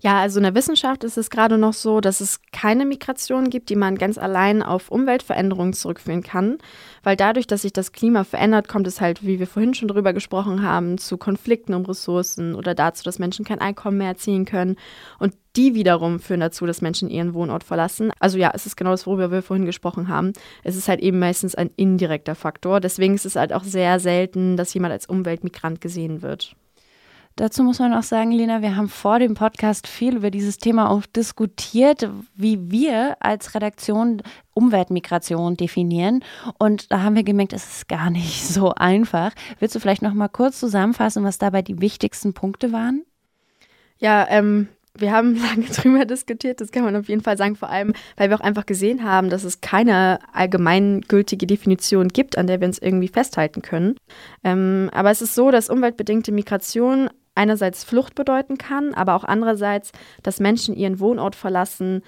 Ja, 0.00 0.20
also 0.20 0.38
in 0.38 0.44
der 0.44 0.54
Wissenschaft 0.54 1.04
ist 1.04 1.16
es 1.16 1.30
gerade 1.30 1.58
noch 1.58 1.72
so, 1.72 2.00
dass 2.00 2.20
es 2.20 2.40
keine 2.52 2.84
Migration 2.84 3.50
gibt, 3.50 3.68
die 3.68 3.76
man 3.76 3.96
ganz 3.96 4.18
allein 4.18 4.62
auf 4.62 4.90
Umweltveränderungen 4.90 5.72
zurückführen 5.72 6.22
kann, 6.22 6.58
weil 7.02 7.16
dadurch, 7.16 7.46
dass 7.46 7.62
sich 7.62 7.72
das 7.72 7.92
Klima 7.92 8.24
verändert, 8.24 8.68
kommt 8.68 8.86
es 8.86 9.00
halt, 9.00 9.24
wie 9.24 9.38
wir 9.38 9.46
vorhin 9.46 9.74
schon 9.74 9.88
drüber 9.88 10.12
gesprochen 10.12 10.62
haben, 10.62 10.98
zu 10.98 11.18
Konflikten 11.18 11.74
um 11.74 11.84
Ressourcen 11.84 12.54
oder 12.54 12.74
dazu, 12.74 13.04
dass 13.04 13.18
Menschen 13.18 13.44
kein 13.44 13.60
Einkommen 13.60 13.98
mehr 13.98 14.08
erzielen 14.08 14.44
können 14.44 14.76
und 15.18 15.34
die 15.54 15.74
wiederum 15.74 16.18
führen 16.18 16.40
dazu, 16.40 16.66
dass 16.66 16.80
Menschen 16.80 17.10
ihren 17.10 17.34
Wohnort 17.34 17.62
verlassen. 17.62 18.10
Also 18.18 18.38
ja, 18.38 18.50
es 18.54 18.66
ist 18.66 18.76
genau 18.76 18.90
das, 18.90 19.06
worüber 19.06 19.30
wir 19.30 19.42
vorhin 19.42 19.66
gesprochen 19.66 20.08
haben. 20.08 20.32
Es 20.64 20.76
ist 20.76 20.88
halt 20.88 21.00
eben 21.00 21.18
meistens 21.18 21.54
ein 21.54 21.70
indirekter 21.76 22.34
Faktor. 22.34 22.80
Deswegen 22.80 23.14
ist 23.14 23.26
es 23.26 23.36
halt 23.36 23.52
auch 23.52 23.64
sehr 23.64 24.00
selten, 24.00 24.56
dass 24.56 24.72
jemand 24.72 24.92
als 24.92 25.06
Umweltmigrant 25.06 25.80
gesehen 25.82 26.22
wird. 26.22 26.56
Dazu 27.36 27.62
muss 27.62 27.78
man 27.78 27.94
auch 27.94 28.02
sagen, 28.02 28.30
Lena, 28.30 28.60
wir 28.60 28.76
haben 28.76 28.88
vor 28.88 29.18
dem 29.18 29.34
Podcast 29.34 29.86
viel 29.86 30.16
über 30.16 30.30
dieses 30.30 30.58
Thema 30.58 30.90
auch 30.90 31.06
diskutiert, 31.06 32.08
wie 32.34 32.70
wir 32.70 33.16
als 33.20 33.54
Redaktion 33.54 34.22
Umweltmigration 34.54 35.56
definieren. 35.56 36.22
Und 36.58 36.92
da 36.92 37.02
haben 37.02 37.16
wir 37.16 37.22
gemerkt, 37.22 37.54
es 37.54 37.76
ist 37.76 37.88
gar 37.88 38.10
nicht 38.10 38.44
so 38.46 38.74
einfach. 38.74 39.32
Willst 39.58 39.74
du 39.74 39.80
vielleicht 39.80 40.02
noch 40.02 40.14
mal 40.14 40.28
kurz 40.28 40.60
zusammenfassen, 40.60 41.24
was 41.24 41.38
dabei 41.38 41.62
die 41.62 41.80
wichtigsten 41.80 42.34
Punkte 42.34 42.72
waren? 42.72 43.04
Ja, 43.98 44.26
ähm, 44.28 44.68
wir 44.98 45.12
haben 45.12 45.36
lange 45.42 45.64
drüber 45.66 46.04
diskutiert, 46.04 46.60
das 46.60 46.70
kann 46.70 46.84
man 46.84 46.96
auf 46.96 47.08
jeden 47.08 47.22
Fall 47.22 47.38
sagen, 47.38 47.56
vor 47.56 47.70
allem, 47.70 47.94
weil 48.16 48.28
wir 48.28 48.36
auch 48.36 48.44
einfach 48.44 48.66
gesehen 48.66 49.04
haben, 49.04 49.30
dass 49.30 49.44
es 49.44 49.60
keine 49.60 50.18
allgemeingültige 50.32 51.46
Definition 51.46 52.08
gibt, 52.08 52.36
an 52.36 52.46
der 52.46 52.60
wir 52.60 52.66
uns 52.66 52.78
irgendwie 52.78 53.08
festhalten 53.08 53.62
können. 53.62 53.96
Ähm, 54.44 54.90
aber 54.92 55.10
es 55.10 55.22
ist 55.22 55.34
so, 55.34 55.50
dass 55.50 55.70
umweltbedingte 55.70 56.32
Migration 56.32 57.08
einerseits 57.34 57.84
Flucht 57.84 58.14
bedeuten 58.14 58.58
kann, 58.58 58.94
aber 58.94 59.14
auch 59.14 59.24
andererseits, 59.24 59.92
dass 60.22 60.40
Menschen 60.40 60.74
ihren 60.76 61.00
Wohnort 61.00 61.34
verlassen, 61.36 62.02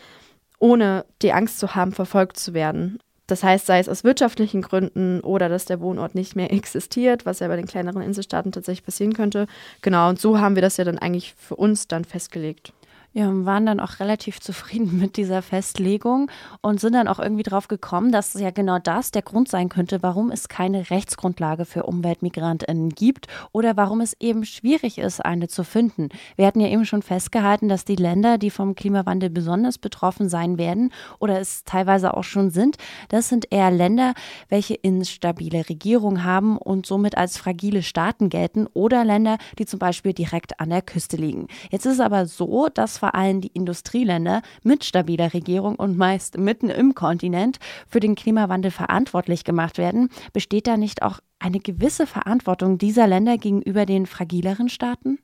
ohne 0.58 1.04
die 1.22 1.32
Angst 1.32 1.58
zu 1.58 1.74
haben, 1.74 1.92
verfolgt 1.92 2.38
zu 2.38 2.54
werden. 2.54 2.98
Das 3.26 3.42
heißt, 3.42 3.64
sei 3.64 3.78
es 3.78 3.88
aus 3.88 4.04
wirtschaftlichen 4.04 4.60
Gründen 4.60 5.20
oder 5.20 5.48
dass 5.48 5.64
der 5.64 5.80
Wohnort 5.80 6.14
nicht 6.14 6.36
mehr 6.36 6.52
existiert, 6.52 7.24
was 7.24 7.40
ja 7.40 7.48
bei 7.48 7.56
den 7.56 7.66
kleineren 7.66 8.02
Inselstaaten 8.02 8.52
tatsächlich 8.52 8.84
passieren 8.84 9.14
könnte. 9.14 9.46
Genau, 9.82 10.08
und 10.08 10.20
so 10.20 10.38
haben 10.38 10.54
wir 10.54 10.62
das 10.62 10.76
ja 10.76 10.84
dann 10.84 10.98
eigentlich 10.98 11.34
für 11.34 11.56
uns 11.56 11.88
dann 11.88 12.04
festgelegt. 12.04 12.72
Und 13.14 13.46
waren 13.46 13.64
dann 13.64 13.78
auch 13.78 14.00
relativ 14.00 14.40
zufrieden 14.40 14.98
mit 15.00 15.16
dieser 15.16 15.40
Festlegung 15.40 16.30
und 16.62 16.80
sind 16.80 16.94
dann 16.94 17.06
auch 17.06 17.20
irgendwie 17.20 17.44
drauf 17.44 17.68
gekommen, 17.68 18.10
dass 18.10 18.34
ja 18.34 18.50
genau 18.50 18.80
das 18.80 19.12
der 19.12 19.22
Grund 19.22 19.48
sein 19.48 19.68
könnte, 19.68 20.02
warum 20.02 20.32
es 20.32 20.48
keine 20.48 20.90
Rechtsgrundlage 20.90 21.64
für 21.64 21.84
UmweltmigrantInnen 21.84 22.90
gibt 22.90 23.28
oder 23.52 23.76
warum 23.76 24.00
es 24.00 24.16
eben 24.18 24.44
schwierig 24.44 24.98
ist, 24.98 25.24
eine 25.24 25.46
zu 25.46 25.62
finden. 25.62 26.08
Wir 26.34 26.46
hatten 26.46 26.60
ja 26.60 26.68
eben 26.68 26.84
schon 26.84 27.02
festgehalten, 27.02 27.68
dass 27.68 27.84
die 27.84 27.94
Länder, 27.94 28.36
die 28.36 28.50
vom 28.50 28.74
Klimawandel 28.74 29.30
besonders 29.30 29.78
betroffen 29.78 30.28
sein 30.28 30.58
werden 30.58 30.92
oder 31.20 31.38
es 31.38 31.62
teilweise 31.64 32.14
auch 32.14 32.24
schon 32.24 32.50
sind, 32.50 32.78
das 33.10 33.28
sind 33.28 33.52
eher 33.52 33.70
Länder, 33.70 34.14
welche 34.48 34.74
instabile 34.74 35.68
Regierungen 35.68 36.24
haben 36.24 36.58
und 36.58 36.86
somit 36.86 37.16
als 37.16 37.38
fragile 37.38 37.82
Staaten 37.82 38.28
gelten 38.28 38.66
oder 38.74 39.04
Länder, 39.04 39.38
die 39.58 39.66
zum 39.66 39.78
Beispiel 39.78 40.12
direkt 40.12 40.58
an 40.58 40.70
der 40.70 40.82
Küste 40.82 41.16
liegen. 41.16 41.46
Jetzt 41.70 41.86
ist 41.86 41.94
es 41.94 42.00
aber 42.00 42.26
so, 42.26 42.68
dass 42.68 43.03
vor 43.04 43.14
allem 43.14 43.42
die 43.42 43.48
Industrieländer 43.48 44.40
mit 44.62 44.82
stabiler 44.82 45.34
Regierung 45.34 45.74
und 45.74 45.98
meist 45.98 46.38
mitten 46.38 46.70
im 46.70 46.94
Kontinent 46.94 47.58
für 47.86 48.00
den 48.00 48.14
Klimawandel 48.14 48.70
verantwortlich 48.70 49.44
gemacht 49.44 49.76
werden, 49.76 50.08
besteht 50.32 50.66
da 50.66 50.78
nicht 50.78 51.02
auch 51.02 51.20
eine 51.38 51.60
gewisse 51.60 52.06
Verantwortung 52.06 52.78
dieser 52.78 53.06
Länder 53.06 53.36
gegenüber 53.36 53.84
den 53.84 54.06
fragileren 54.06 54.70
Staaten? 54.70 55.18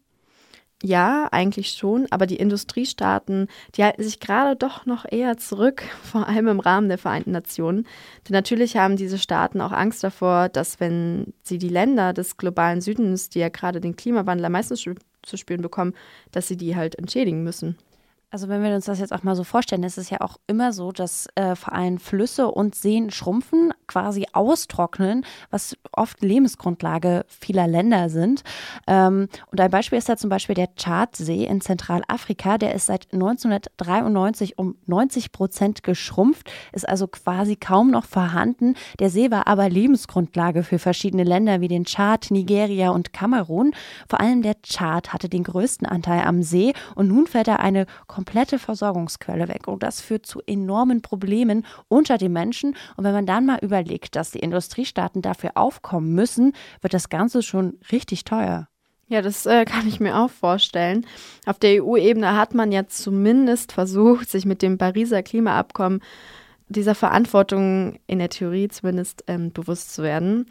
Ja, 0.82 1.28
eigentlich 1.32 1.70
schon, 1.70 2.06
aber 2.10 2.26
die 2.26 2.36
Industriestaaten, 2.36 3.48
die 3.74 3.84
halten 3.84 4.02
sich 4.02 4.20
gerade 4.20 4.56
doch 4.56 4.84
noch 4.84 5.06
eher 5.10 5.38
zurück, 5.38 5.82
vor 6.02 6.28
allem 6.28 6.48
im 6.48 6.60
Rahmen 6.60 6.90
der 6.90 6.98
Vereinten 6.98 7.32
Nationen. 7.32 7.86
Denn 8.28 8.34
natürlich 8.34 8.76
haben 8.76 8.96
diese 8.96 9.18
Staaten 9.18 9.62
auch 9.62 9.72
Angst 9.72 10.04
davor, 10.04 10.50
dass 10.50 10.80
wenn 10.80 11.32
sie 11.42 11.56
die 11.56 11.70
Länder 11.70 12.12
des 12.12 12.36
globalen 12.36 12.82
Südens, 12.82 13.30
die 13.30 13.38
ja 13.38 13.48
gerade 13.48 13.80
den 13.80 13.96
Klimawandel 13.96 14.44
am 14.44 14.52
meisten 14.52 14.76
zu 15.22 15.36
spüren 15.36 15.62
bekommen, 15.62 15.94
dass 16.32 16.48
sie 16.48 16.56
die 16.56 16.76
halt 16.76 16.96
entschädigen 16.96 17.42
müssen. 17.42 17.76
Also 18.32 18.48
wenn 18.48 18.62
wir 18.62 18.72
uns 18.72 18.84
das 18.84 19.00
jetzt 19.00 19.12
auch 19.12 19.24
mal 19.24 19.34
so 19.34 19.42
vorstellen, 19.42 19.82
ist 19.82 19.98
es 19.98 20.08
ja 20.08 20.20
auch 20.20 20.36
immer 20.46 20.72
so, 20.72 20.92
dass 20.92 21.26
äh, 21.34 21.56
vor 21.56 21.72
allem 21.72 21.98
Flüsse 21.98 22.48
und 22.48 22.76
Seen 22.76 23.10
schrumpfen, 23.10 23.74
quasi 23.88 24.24
austrocknen, 24.32 25.26
was 25.50 25.76
oft 25.90 26.22
Lebensgrundlage 26.22 27.24
vieler 27.26 27.66
Länder 27.66 28.08
sind. 28.08 28.44
Ähm, 28.86 29.28
und 29.50 29.60
ein 29.60 29.70
Beispiel 29.72 29.98
ist 29.98 30.08
da 30.08 30.16
zum 30.16 30.30
Beispiel 30.30 30.54
der 30.54 30.72
Tschadsee 30.76 31.44
in 31.44 31.60
Zentralafrika. 31.60 32.56
Der 32.56 32.72
ist 32.72 32.86
seit 32.86 33.12
1993 33.12 34.58
um 34.58 34.76
90 34.86 35.32
Prozent 35.32 35.82
geschrumpft, 35.82 36.48
ist 36.72 36.88
also 36.88 37.08
quasi 37.08 37.56
kaum 37.56 37.90
noch 37.90 38.04
vorhanden. 38.04 38.74
Der 39.00 39.10
See 39.10 39.32
war 39.32 39.48
aber 39.48 39.68
Lebensgrundlage 39.68 40.62
für 40.62 40.78
verschiedene 40.78 41.24
Länder 41.24 41.60
wie 41.60 41.68
den 41.68 41.84
Tschad, 41.84 42.30
Nigeria 42.30 42.90
und 42.90 43.12
Kamerun. 43.12 43.72
Vor 44.08 44.20
allem 44.20 44.42
der 44.42 44.62
Tschad 44.62 45.12
hatte 45.12 45.28
den 45.28 45.42
größten 45.42 45.88
Anteil 45.88 46.22
am 46.22 46.44
See 46.44 46.74
und 46.94 47.08
nun 47.08 47.26
fällt 47.26 47.48
er 47.48 47.58
eine 47.58 47.86
komplette 48.20 48.58
Versorgungsquelle 48.58 49.48
weg. 49.48 49.66
Und 49.66 49.82
das 49.82 50.02
führt 50.02 50.26
zu 50.26 50.42
enormen 50.46 51.00
Problemen 51.00 51.64
unter 51.88 52.18
den 52.18 52.34
Menschen. 52.34 52.76
Und 52.98 53.04
wenn 53.04 53.14
man 53.14 53.24
dann 53.24 53.46
mal 53.46 53.60
überlegt, 53.62 54.14
dass 54.14 54.30
die 54.30 54.40
Industriestaaten 54.40 55.22
dafür 55.22 55.52
aufkommen 55.54 56.12
müssen, 56.14 56.52
wird 56.82 56.92
das 56.92 57.08
Ganze 57.08 57.42
schon 57.42 57.78
richtig 57.90 58.24
teuer. 58.24 58.68
Ja, 59.08 59.22
das 59.22 59.46
äh, 59.46 59.64
kann 59.64 59.88
ich 59.88 60.00
mir 60.00 60.18
auch 60.18 60.28
vorstellen. 60.28 61.06
Auf 61.46 61.58
der 61.58 61.82
EU-Ebene 61.82 62.36
hat 62.36 62.52
man 62.52 62.72
ja 62.72 62.86
zumindest 62.86 63.72
versucht, 63.72 64.28
sich 64.28 64.44
mit 64.44 64.60
dem 64.60 64.76
Pariser 64.76 65.22
Klimaabkommen 65.22 66.02
dieser 66.70 66.94
Verantwortung 66.94 67.98
in 68.06 68.18
der 68.20 68.30
Theorie 68.30 68.68
zumindest 68.68 69.24
ähm, 69.26 69.52
bewusst 69.52 69.92
zu 69.92 70.02
werden. 70.02 70.46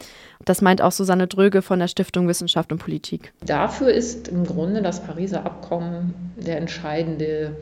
Das 0.45 0.61
meint 0.61 0.81
auch 0.81 0.91
Susanne 0.91 1.27
Dröge 1.27 1.61
von 1.61 1.79
der 1.79 1.87
Stiftung 1.87 2.27
Wissenschaft 2.27 2.71
und 2.71 2.77
Politik. 2.77 3.33
Dafür 3.45 3.91
ist 3.91 4.27
im 4.27 4.45
Grunde 4.45 4.81
das 4.81 5.01
Pariser 5.01 5.45
Abkommen 5.45 6.33
der 6.37 6.57
entscheidende 6.57 7.55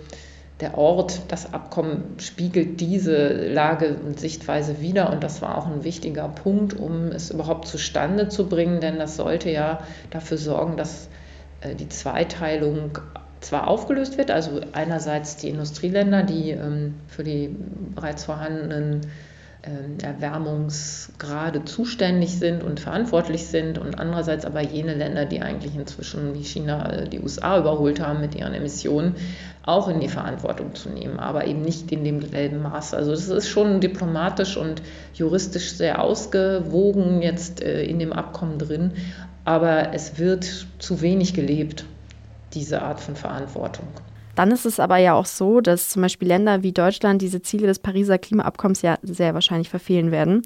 der 0.60 0.78
Ort. 0.78 1.22
Das 1.28 1.54
Abkommen 1.54 2.16
spiegelt 2.18 2.82
diese 2.82 3.48
Lage 3.48 3.96
und 4.04 4.20
Sichtweise 4.20 4.82
wider 4.82 5.12
und 5.12 5.24
das 5.24 5.42
war 5.42 5.58
auch 5.58 5.68
ein 5.68 5.84
wichtiger 5.84 6.28
Punkt, 6.28 6.74
um 6.74 7.12
es 7.12 7.30
überhaupt 7.30 7.68
zustande 7.68 8.28
zu 8.28 8.50
bringen, 8.50 8.82
denn 8.82 8.98
das 8.98 9.18
sollte 9.18 9.52
ja 9.52 9.80
dafür 10.10 10.38
sorgen, 10.38 10.78
dass 10.78 11.10
äh, 11.62 11.76
die 11.76 11.90
Zweiteilung 11.90 12.98
zwar 13.42 13.68
aufgelöst 13.68 14.18
wird, 14.18 14.32
also 14.32 14.62
einerseits 14.74 15.38
die 15.38 15.50
Industrieländer, 15.50 16.24
die 16.24 16.52
ähm, 16.52 16.96
für 17.08 17.24
die 17.24 17.56
bereits 17.96 18.26
vorhandenen 18.26 19.02
ähm, 19.64 19.98
Erwärmungsgrade 20.02 21.66
zuständig 21.66 22.38
sind 22.38 22.64
und 22.64 22.80
verantwortlich 22.80 23.48
sind 23.48 23.78
und 23.78 24.00
andererseits 24.00 24.46
aber 24.46 24.62
jene 24.62 24.94
Länder, 24.94 25.26
die 25.26 25.42
eigentlich 25.42 25.76
inzwischen 25.76 26.34
wie 26.36 26.44
China 26.44 26.90
äh, 26.90 27.10
die 27.10 27.20
USA 27.20 27.60
überholt 27.60 28.00
haben 28.00 28.22
mit 28.22 28.36
ihren 28.36 28.54
Emissionen, 28.54 29.16
auch 29.64 29.90
in 29.90 30.00
die 30.00 30.08
Verantwortung 30.08 30.74
zu 30.74 30.90
nehmen, 30.90 31.20
aber 31.20 31.48
eben 31.48 31.62
nicht 31.62 31.92
in 31.92 32.04
demselben 32.04 32.62
Maß. 32.62 32.94
Also 32.94 33.12
das 33.12 33.28
ist 33.28 33.50
schon 33.50 33.82
diplomatisch 33.82 34.58
und 34.58 34.82
juristisch 35.14 35.74
sehr 35.74 36.02
ausgewogen 36.02 37.22
jetzt 37.22 37.62
äh, 37.62 37.84
in 37.84 38.00
dem 38.00 38.14
Abkommen 38.14 38.60
drin, 38.60 38.94
aber 39.44 39.94
es 39.94 40.18
wird 40.18 40.68
zu 40.80 41.02
wenig 41.02 41.34
gelebt 41.34 41.86
diese 42.58 42.82
Art 42.82 43.00
von 43.00 43.16
Verantwortung. 43.16 43.88
Dann 44.36 44.52
ist 44.52 44.66
es 44.68 44.80
aber 44.80 44.98
ja 44.98 45.14
auch 45.14 45.26
so, 45.26 45.62
dass 45.62 45.90
zum 45.90 46.04
Beispiel 46.04 46.28
Länder 46.28 46.62
wie 46.62 46.72
Deutschland 46.72 47.24
diese 47.24 47.42
Ziele 47.42 47.66
des 47.66 47.80
Pariser 47.80 48.20
Klimaabkommens 48.20 48.84
ja 48.84 49.00
sehr 49.02 49.34
wahrscheinlich 49.34 49.70
verfehlen 49.70 50.12
werden. 50.12 50.44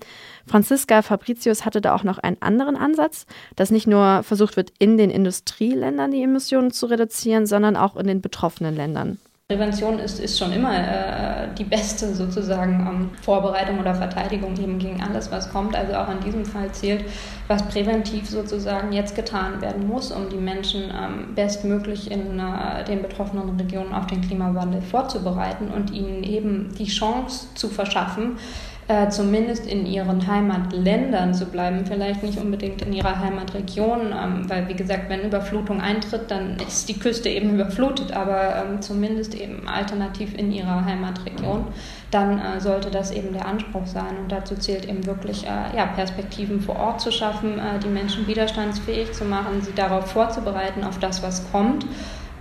Franziska 0.47 1.01
Fabricius 1.01 1.65
hatte 1.65 1.81
da 1.81 1.93
auch 1.93 2.05
noch 2.05 2.17
einen 2.17 2.37
anderen 2.41 2.77
Ansatz, 2.77 3.25
dass 3.57 3.69
nicht 3.69 3.87
nur 3.87 4.23
versucht 4.23 4.55
wird, 4.55 4.71
in 4.79 4.97
den 4.97 5.09
Industrieländern 5.09 6.11
die 6.11 6.23
Emissionen 6.23 6.71
zu 6.71 6.85
reduzieren, 6.85 7.45
sondern 7.45 7.75
auch 7.75 7.97
in 7.97 8.07
den 8.07 8.21
betroffenen 8.21 8.77
Ländern. 8.77 9.19
Prävention 9.51 9.99
ist, 9.99 10.21
ist 10.21 10.39
schon 10.39 10.53
immer 10.53 10.73
äh, 10.73 11.47
die 11.57 11.65
beste 11.65 12.15
sozusagen 12.15 12.87
ähm, 12.87 13.09
Vorbereitung 13.21 13.79
oder 13.79 13.93
Verteidigung 13.93 14.55
eben 14.55 14.79
gegen 14.79 15.03
alles, 15.03 15.29
was 15.29 15.51
kommt. 15.51 15.75
Also 15.75 15.93
auch 15.93 16.09
in 16.09 16.21
diesem 16.21 16.45
Fall 16.45 16.71
zählt, 16.71 17.03
was 17.49 17.61
präventiv 17.63 18.29
sozusagen 18.29 18.93
jetzt 18.93 19.13
getan 19.13 19.61
werden 19.61 19.85
muss, 19.85 20.11
um 20.11 20.29
die 20.29 20.37
Menschen 20.37 20.83
ähm, 20.83 21.35
bestmöglich 21.35 22.09
in 22.09 22.39
äh, 22.39 22.85
den 22.85 23.01
betroffenen 23.01 23.59
Regionen 23.59 23.93
auf 23.93 24.07
den 24.07 24.21
Klimawandel 24.21 24.81
vorzubereiten 24.81 25.67
und 25.67 25.91
ihnen 25.91 26.23
eben 26.23 26.73
die 26.79 26.85
Chance 26.85 27.47
zu 27.53 27.67
verschaffen, 27.67 28.37
äh, 28.91 29.09
zumindest 29.09 29.65
in 29.65 29.85
ihren 29.85 30.27
Heimatländern 30.27 31.33
zu 31.33 31.45
bleiben, 31.45 31.85
vielleicht 31.85 32.23
nicht 32.23 32.37
unbedingt 32.37 32.81
in 32.81 32.91
ihrer 32.91 33.19
Heimatregion, 33.19 34.11
ähm, 34.11 34.49
weil 34.49 34.67
wie 34.67 34.73
gesagt, 34.73 35.09
wenn 35.09 35.21
Überflutung 35.21 35.79
eintritt, 35.79 36.29
dann 36.29 36.57
ist 36.67 36.89
die 36.89 36.99
Küste 36.99 37.29
eben 37.29 37.53
überflutet, 37.53 38.11
aber 38.11 38.55
ähm, 38.57 38.81
zumindest 38.81 39.33
eben 39.33 39.65
alternativ 39.65 40.37
in 40.37 40.51
ihrer 40.51 40.83
Heimatregion, 40.83 41.67
dann 42.11 42.39
äh, 42.39 42.59
sollte 42.59 42.91
das 42.91 43.11
eben 43.11 43.31
der 43.31 43.45
Anspruch 43.45 43.87
sein. 43.87 44.17
Und 44.21 44.29
dazu 44.29 44.55
zählt 44.55 44.89
eben 44.89 45.05
wirklich 45.05 45.45
äh, 45.45 45.77
ja, 45.77 45.85
Perspektiven 45.85 46.59
vor 46.59 46.75
Ort 46.75 46.99
zu 46.99 47.13
schaffen, 47.13 47.59
äh, 47.59 47.79
die 47.81 47.87
Menschen 47.87 48.27
widerstandsfähig 48.27 49.13
zu 49.13 49.23
machen, 49.23 49.61
sie 49.61 49.73
darauf 49.73 50.11
vorzubereiten, 50.11 50.83
auf 50.83 50.99
das, 50.99 51.23
was 51.23 51.49
kommt 51.51 51.85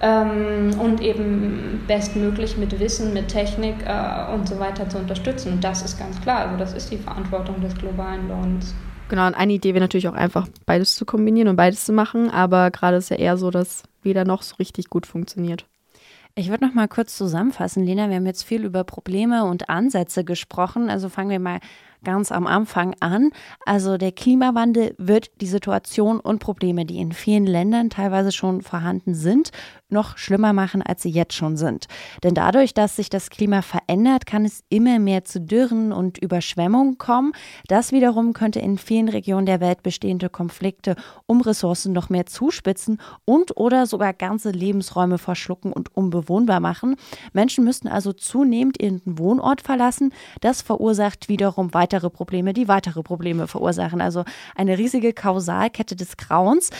ähm, 0.00 0.70
und 0.78 1.00
eben 1.00 1.82
bestmöglich 1.86 2.56
mit 2.56 2.78
Wissen, 2.78 3.12
mit 3.12 3.28
Technik 3.28 3.76
äh, 3.84 4.32
und 4.32 4.48
so 4.48 4.58
weiter 4.58 4.88
zu 4.88 4.98
unterstützen. 4.98 5.54
Und 5.54 5.64
das 5.64 5.82
ist 5.82 5.98
ganz 5.98 6.20
klar, 6.20 6.46
also 6.46 6.56
das 6.56 6.72
ist 6.72 6.90
die 6.90 6.98
Verantwortung 6.98 7.60
des 7.60 7.74
globalen 7.74 8.28
Nordens. 8.28 8.74
Genau, 9.08 9.26
und 9.26 9.34
eine 9.34 9.52
Idee 9.52 9.74
wäre 9.74 9.82
natürlich 9.82 10.08
auch 10.08 10.14
einfach 10.14 10.46
beides 10.66 10.94
zu 10.94 11.04
kombinieren 11.04 11.48
und 11.48 11.56
beides 11.56 11.84
zu 11.84 11.92
machen, 11.92 12.30
aber 12.30 12.70
gerade 12.70 12.96
ist 12.96 13.10
ja 13.10 13.16
eher 13.16 13.36
so, 13.36 13.50
dass 13.50 13.82
weder 14.02 14.24
noch 14.24 14.42
so 14.42 14.54
richtig 14.56 14.88
gut 14.88 15.06
funktioniert. 15.06 15.66
Ich 16.36 16.48
würde 16.48 16.64
noch 16.64 16.74
mal 16.74 16.86
kurz 16.86 17.16
zusammenfassen, 17.16 17.84
Lena. 17.84 18.08
Wir 18.08 18.16
haben 18.16 18.26
jetzt 18.26 18.44
viel 18.44 18.64
über 18.64 18.84
Probleme 18.84 19.44
und 19.44 19.68
Ansätze 19.68 20.24
gesprochen. 20.24 20.88
Also 20.88 21.08
fangen 21.08 21.30
wir 21.30 21.40
mal 21.40 21.58
ganz 22.04 22.32
am 22.32 22.46
Anfang 22.46 22.94
an. 23.00 23.30
Also 23.64 23.96
der 23.96 24.12
Klimawandel 24.12 24.94
wird 24.98 25.30
die 25.40 25.46
Situation 25.46 26.20
und 26.20 26.38
Probleme, 26.38 26.84
die 26.86 26.98
in 26.98 27.12
vielen 27.12 27.46
Ländern 27.46 27.90
teilweise 27.90 28.32
schon 28.32 28.62
vorhanden 28.62 29.14
sind, 29.14 29.50
noch 29.88 30.16
schlimmer 30.16 30.52
machen, 30.52 30.82
als 30.82 31.02
sie 31.02 31.10
jetzt 31.10 31.34
schon 31.34 31.56
sind. 31.56 31.86
Denn 32.22 32.34
dadurch, 32.34 32.74
dass 32.74 32.96
sich 32.96 33.10
das 33.10 33.30
Klima 33.30 33.62
verändert, 33.62 34.26
kann 34.26 34.44
es 34.44 34.62
immer 34.68 34.98
mehr 34.98 35.24
zu 35.24 35.40
Dürren 35.40 35.92
und 35.92 36.18
Überschwemmungen 36.18 36.98
kommen. 36.98 37.32
Das 37.66 37.92
wiederum 37.92 38.32
könnte 38.32 38.60
in 38.60 38.78
vielen 38.78 39.08
Regionen 39.08 39.46
der 39.46 39.60
Welt 39.60 39.82
bestehende 39.82 40.28
Konflikte 40.28 40.96
um 41.26 41.40
Ressourcen 41.40 41.92
noch 41.92 42.08
mehr 42.08 42.26
zuspitzen 42.26 43.00
und 43.24 43.56
oder 43.56 43.86
sogar 43.86 44.12
ganze 44.12 44.50
Lebensräume 44.50 45.18
verschlucken 45.18 45.72
und 45.72 45.94
unbewohnbar 45.96 46.60
machen. 46.60 46.96
Menschen 47.32 47.64
müssten 47.64 47.88
also 47.88 48.12
zunehmend 48.12 48.80
ihren 48.80 49.02
Wohnort 49.04 49.60
verlassen. 49.60 50.12
Das 50.40 50.62
verursacht 50.62 51.28
wiederum 51.28 51.74
weitere 51.74 51.89
Probleme, 52.10 52.52
die 52.52 52.68
weitere 52.68 53.02
Probleme 53.02 53.48
verursachen. 53.48 54.00
Also 54.00 54.24
eine 54.54 54.78
riesige 54.78 55.12
Kausalkette 55.12 55.96
des 55.96 56.16
Grauens. 56.16 56.70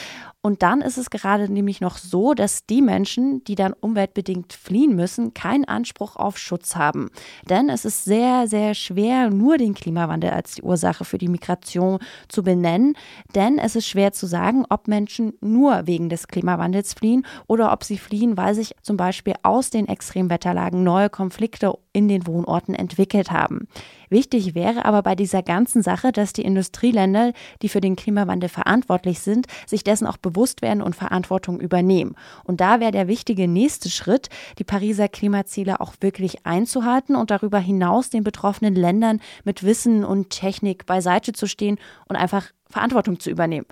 Und 0.43 0.63
dann 0.63 0.81
ist 0.81 0.97
es 0.97 1.11
gerade 1.11 1.51
nämlich 1.51 1.81
noch 1.81 1.97
so, 1.97 2.33
dass 2.33 2.65
die 2.65 2.81
Menschen, 2.81 3.43
die 3.43 3.53
dann 3.53 3.73
umweltbedingt 3.73 4.53
fliehen 4.53 4.95
müssen, 4.95 5.35
keinen 5.35 5.65
Anspruch 5.65 6.15
auf 6.15 6.39
Schutz 6.39 6.75
haben. 6.75 7.11
Denn 7.47 7.69
es 7.69 7.85
ist 7.85 8.05
sehr, 8.05 8.47
sehr 8.47 8.73
schwer, 8.73 9.29
nur 9.29 9.59
den 9.59 9.75
Klimawandel 9.75 10.31
als 10.31 10.55
die 10.55 10.63
Ursache 10.63 11.05
für 11.05 11.19
die 11.19 11.27
Migration 11.27 11.99
zu 12.27 12.41
benennen. 12.41 12.97
Denn 13.35 13.59
es 13.59 13.75
ist 13.75 13.87
schwer 13.87 14.13
zu 14.13 14.25
sagen, 14.25 14.65
ob 14.67 14.87
Menschen 14.87 15.33
nur 15.41 15.85
wegen 15.85 16.09
des 16.09 16.27
Klimawandels 16.27 16.95
fliehen 16.95 17.23
oder 17.45 17.71
ob 17.71 17.83
sie 17.83 17.99
fliehen, 17.99 18.35
weil 18.35 18.55
sich 18.55 18.73
zum 18.81 18.97
Beispiel 18.97 19.35
aus 19.43 19.69
den 19.69 19.87
Extremwetterlagen 19.87 20.83
neue 20.83 21.11
Konflikte 21.11 21.77
in 21.93 22.07
den 22.07 22.25
Wohnorten 22.25 22.73
entwickelt 22.73 23.29
haben. 23.29 23.67
Wichtig 24.09 24.55
wäre 24.55 24.85
aber 24.85 25.03
bei 25.03 25.15
dieser 25.15 25.43
ganzen 25.43 25.83
Sache, 25.83 26.11
dass 26.11 26.33
die 26.33 26.43
Industrieländer, 26.43 27.31
die 27.61 27.69
für 27.69 27.81
den 27.81 27.95
Klimawandel 27.95 28.49
verantwortlich 28.49 29.19
sind, 29.19 29.47
sich 29.67 29.83
dessen 29.83 30.07
auch 30.07 30.17
bewusst 30.17 30.30
werden 30.61 30.81
und 30.81 30.95
Verantwortung 30.95 31.59
übernehmen. 31.59 32.15
Und 32.43 32.61
da 32.61 32.79
wäre 32.79 32.91
der 32.91 33.07
wichtige 33.07 33.47
nächste 33.47 33.89
Schritt, 33.89 34.29
die 34.59 34.63
Pariser 34.63 35.07
Klimaziele 35.07 35.79
auch 35.81 35.93
wirklich 35.99 36.45
einzuhalten 36.45 37.15
und 37.15 37.31
darüber 37.31 37.59
hinaus 37.59 38.09
den 38.09 38.23
betroffenen 38.23 38.75
Ländern 38.75 39.21
mit 39.43 39.63
Wissen 39.63 40.03
und 40.03 40.29
Technik 40.29 40.85
beiseite 40.85 41.33
zu 41.33 41.47
stehen 41.47 41.77
und 42.07 42.15
einfach 42.15 42.51
Verantwortung 42.69 43.19
zu 43.19 43.29
übernehmen. 43.29 43.65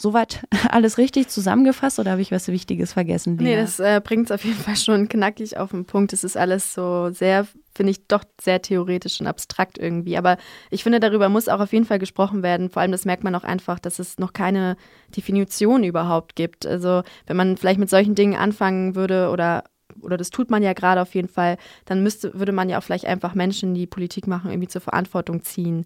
Soweit 0.00 0.46
alles 0.70 0.96
richtig 0.96 1.28
zusammengefasst 1.28 1.98
oder 1.98 2.12
habe 2.12 2.22
ich 2.22 2.32
was 2.32 2.48
Wichtiges 2.48 2.94
vergessen? 2.94 3.36
Lina? 3.36 3.50
Nee, 3.50 3.56
das 3.56 3.78
äh, 3.80 4.00
bringt 4.02 4.30
es 4.30 4.32
auf 4.32 4.42
jeden 4.46 4.56
Fall 4.56 4.76
schon 4.76 5.10
knackig 5.10 5.58
auf 5.58 5.72
den 5.72 5.84
Punkt. 5.84 6.14
Es 6.14 6.24
ist 6.24 6.38
alles 6.38 6.72
so 6.72 7.10
sehr, 7.10 7.46
finde 7.74 7.90
ich, 7.90 8.06
doch 8.06 8.24
sehr 8.40 8.62
theoretisch 8.62 9.20
und 9.20 9.26
abstrakt 9.26 9.76
irgendwie. 9.76 10.16
Aber 10.16 10.38
ich 10.70 10.84
finde, 10.84 11.00
darüber 11.00 11.28
muss 11.28 11.48
auch 11.48 11.60
auf 11.60 11.74
jeden 11.74 11.84
Fall 11.84 11.98
gesprochen 11.98 12.42
werden. 12.42 12.70
Vor 12.70 12.80
allem, 12.80 12.92
das 12.92 13.04
merkt 13.04 13.24
man 13.24 13.34
auch 13.34 13.44
einfach, 13.44 13.78
dass 13.78 13.98
es 13.98 14.18
noch 14.18 14.32
keine 14.32 14.78
Definition 15.14 15.84
überhaupt 15.84 16.34
gibt. 16.34 16.64
Also, 16.64 17.02
wenn 17.26 17.36
man 17.36 17.58
vielleicht 17.58 17.78
mit 17.78 17.90
solchen 17.90 18.14
Dingen 18.14 18.36
anfangen 18.36 18.94
würde 18.94 19.28
oder 19.28 19.64
oder 20.00 20.16
das 20.16 20.30
tut 20.30 20.50
man 20.50 20.62
ja 20.62 20.72
gerade 20.72 21.02
auf 21.02 21.14
jeden 21.14 21.28
Fall, 21.28 21.58
dann 21.84 22.02
müsste, 22.02 22.32
würde 22.38 22.52
man 22.52 22.70
ja 22.70 22.78
auch 22.78 22.82
vielleicht 22.82 23.06
einfach 23.06 23.34
Menschen, 23.34 23.74
die 23.74 23.88
Politik 23.88 24.28
machen, 24.28 24.50
irgendwie 24.50 24.68
zur 24.68 24.80
Verantwortung 24.80 25.42
ziehen, 25.42 25.84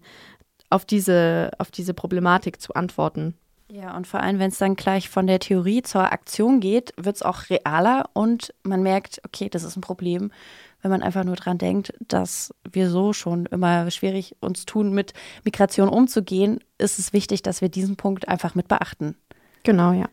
auf 0.69 0.85
diese, 0.85 1.49
auf 1.57 1.71
diese 1.71 1.95
Problematik 1.95 2.61
zu 2.61 2.75
antworten. 2.75 3.33
Ja, 3.67 3.97
und 3.97 4.05
vor 4.05 4.19
allem, 4.19 4.37
wenn 4.37 4.51
es 4.51 4.59
dann 4.59 4.75
gleich 4.75 5.09
von 5.09 5.25
der 5.25 5.39
Theorie 5.39 5.81
zur 5.81 6.11
Aktion 6.11 6.59
geht, 6.59 6.93
wird 6.97 7.15
es 7.15 7.23
auch 7.23 7.49
realer 7.49 8.09
und 8.13 8.53
man 8.63 8.83
merkt, 8.83 9.21
okay, 9.25 9.49
das 9.49 9.63
ist 9.63 9.75
ein 9.75 9.81
Problem, 9.81 10.31
wenn 10.83 10.91
man 10.91 11.01
einfach 11.01 11.23
nur 11.23 11.35
dran 11.35 11.57
denkt, 11.57 11.91
dass 11.99 12.53
wir 12.71 12.91
so 12.91 13.11
schon 13.11 13.47
immer 13.47 13.89
schwierig 13.89 14.35
uns 14.39 14.67
tun, 14.67 14.93
mit 14.93 15.13
Migration 15.43 15.89
umzugehen, 15.89 16.59
ist 16.77 16.99
es 16.99 17.11
wichtig, 17.11 17.41
dass 17.41 17.61
wir 17.61 17.69
diesen 17.69 17.95
Punkt 17.95 18.27
einfach 18.27 18.53
mit 18.53 18.67
beachten. 18.67 19.15
Genau, 19.63 19.93
ja. 19.93 20.05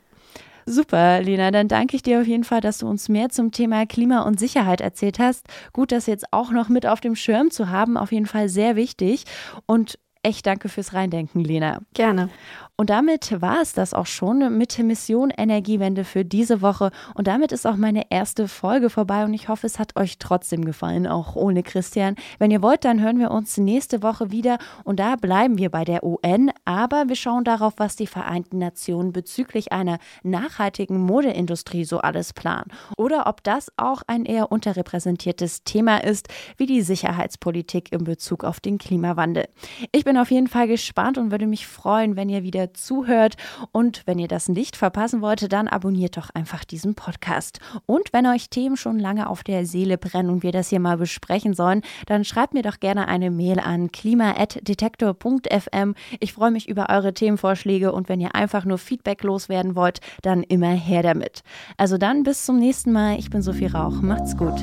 Super, 0.64 1.20
Lena. 1.20 1.50
Dann 1.50 1.68
danke 1.68 1.96
ich 1.96 2.02
dir 2.02 2.20
auf 2.20 2.26
jeden 2.26 2.44
Fall, 2.44 2.60
dass 2.62 2.78
du 2.78 2.88
uns 2.88 3.08
mehr 3.08 3.28
zum 3.28 3.50
Thema 3.50 3.84
Klima 3.84 4.22
und 4.22 4.38
Sicherheit 4.38 4.80
erzählt 4.80 5.18
hast. 5.18 5.46
Gut, 5.72 5.92
das 5.92 6.06
jetzt 6.06 6.32
auch 6.32 6.52
noch 6.52 6.68
mit 6.70 6.86
auf 6.86 7.00
dem 7.00 7.16
Schirm 7.16 7.50
zu 7.50 7.68
haben. 7.68 7.98
Auf 7.98 8.12
jeden 8.12 8.26
Fall 8.26 8.48
sehr 8.48 8.76
wichtig. 8.76 9.24
Und 9.66 9.98
echt 10.22 10.46
danke 10.46 10.68
fürs 10.68 10.94
Reindenken, 10.94 11.42
Lena. 11.44 11.80
Gerne. 11.94 12.30
Und 12.76 12.90
damit 12.90 13.40
war 13.40 13.60
es 13.60 13.74
das 13.74 13.94
auch 13.94 14.06
schon 14.06 14.56
mit 14.56 14.76
Mission 14.78 15.30
Energiewende 15.30 16.04
für 16.04 16.24
diese 16.24 16.62
Woche. 16.62 16.90
Und 17.14 17.28
damit 17.28 17.52
ist 17.52 17.66
auch 17.66 17.76
meine 17.76 18.10
erste 18.10 18.48
Folge 18.48 18.90
vorbei 18.90 19.24
und 19.24 19.34
ich 19.34 19.48
hoffe, 19.48 19.66
es 19.66 19.78
hat 19.78 19.96
euch 19.96 20.18
trotzdem 20.18 20.64
gefallen, 20.64 21.06
auch 21.06 21.36
ohne 21.36 21.62
Christian. 21.62 22.16
Wenn 22.38 22.50
ihr 22.50 22.62
wollt, 22.62 22.84
dann 22.84 23.00
hören 23.00 23.18
wir 23.18 23.30
uns 23.30 23.58
nächste 23.58 24.02
Woche 24.02 24.32
wieder 24.32 24.58
und 24.84 24.98
da 24.98 25.16
bleiben 25.16 25.58
wir 25.58 25.70
bei 25.70 25.84
der 25.84 26.02
UN, 26.02 26.50
aber 26.64 27.08
wir 27.08 27.14
schauen 27.14 27.44
darauf, 27.44 27.74
was 27.76 27.94
die 27.94 28.06
Vereinten 28.06 28.58
Nationen 28.58 29.12
bezüglich 29.12 29.70
einer 29.70 29.98
nachhaltigen 30.22 30.98
Modeindustrie 30.98 31.84
so 31.84 31.98
alles 31.98 32.32
planen. 32.32 32.72
Oder 32.96 33.26
ob 33.26 33.44
das 33.44 33.70
auch 33.76 34.02
ein 34.06 34.24
eher 34.24 34.50
unterrepräsentiertes 34.50 35.62
Thema 35.62 36.02
ist, 36.02 36.28
wie 36.56 36.66
die 36.66 36.82
Sicherheitspolitik 36.82 37.92
in 37.92 38.04
Bezug 38.04 38.44
auf 38.44 38.60
den 38.60 38.78
Klimawandel. 38.78 39.44
Ich 39.92 40.04
bin 40.12 40.20
auf 40.20 40.30
jeden 40.30 40.46
Fall 40.46 40.68
gespannt 40.68 41.16
und 41.16 41.30
würde 41.30 41.46
mich 41.46 41.66
freuen, 41.66 42.16
wenn 42.16 42.28
ihr 42.28 42.42
wieder 42.42 42.74
zuhört. 42.74 43.36
Und 43.72 44.02
wenn 44.04 44.18
ihr 44.18 44.28
das 44.28 44.50
nicht 44.50 44.76
verpassen 44.76 45.22
wollt, 45.22 45.50
dann 45.50 45.68
abonniert 45.68 46.18
doch 46.18 46.28
einfach 46.34 46.64
diesen 46.64 46.94
Podcast. 46.94 47.60
Und 47.86 48.12
wenn 48.12 48.26
euch 48.26 48.50
Themen 48.50 48.76
schon 48.76 48.98
lange 48.98 49.30
auf 49.30 49.42
der 49.42 49.64
Seele 49.64 49.96
brennen 49.96 50.28
und 50.28 50.42
wir 50.42 50.52
das 50.52 50.68
hier 50.68 50.80
mal 50.80 50.98
besprechen 50.98 51.54
sollen, 51.54 51.80
dann 52.04 52.26
schreibt 52.26 52.52
mir 52.52 52.60
doch 52.60 52.78
gerne 52.78 53.08
eine 53.08 53.30
Mail 53.30 53.58
an 53.58 53.90
klima.detektor.fm. 53.90 55.94
Ich 56.20 56.34
freue 56.34 56.50
mich 56.50 56.68
über 56.68 56.90
eure 56.90 57.14
Themenvorschläge 57.14 57.90
und 57.90 58.10
wenn 58.10 58.20
ihr 58.20 58.34
einfach 58.34 58.66
nur 58.66 58.76
Feedback 58.76 59.22
loswerden 59.22 59.76
wollt, 59.76 60.00
dann 60.20 60.42
immer 60.42 60.74
her 60.74 61.02
damit. 61.02 61.42
Also 61.78 61.96
dann 61.96 62.22
bis 62.22 62.44
zum 62.44 62.58
nächsten 62.58 62.92
Mal. 62.92 63.18
Ich 63.18 63.30
bin 63.30 63.40
Sophie 63.40 63.64
Rauch. 63.64 64.02
Macht's 64.02 64.36
gut. 64.36 64.62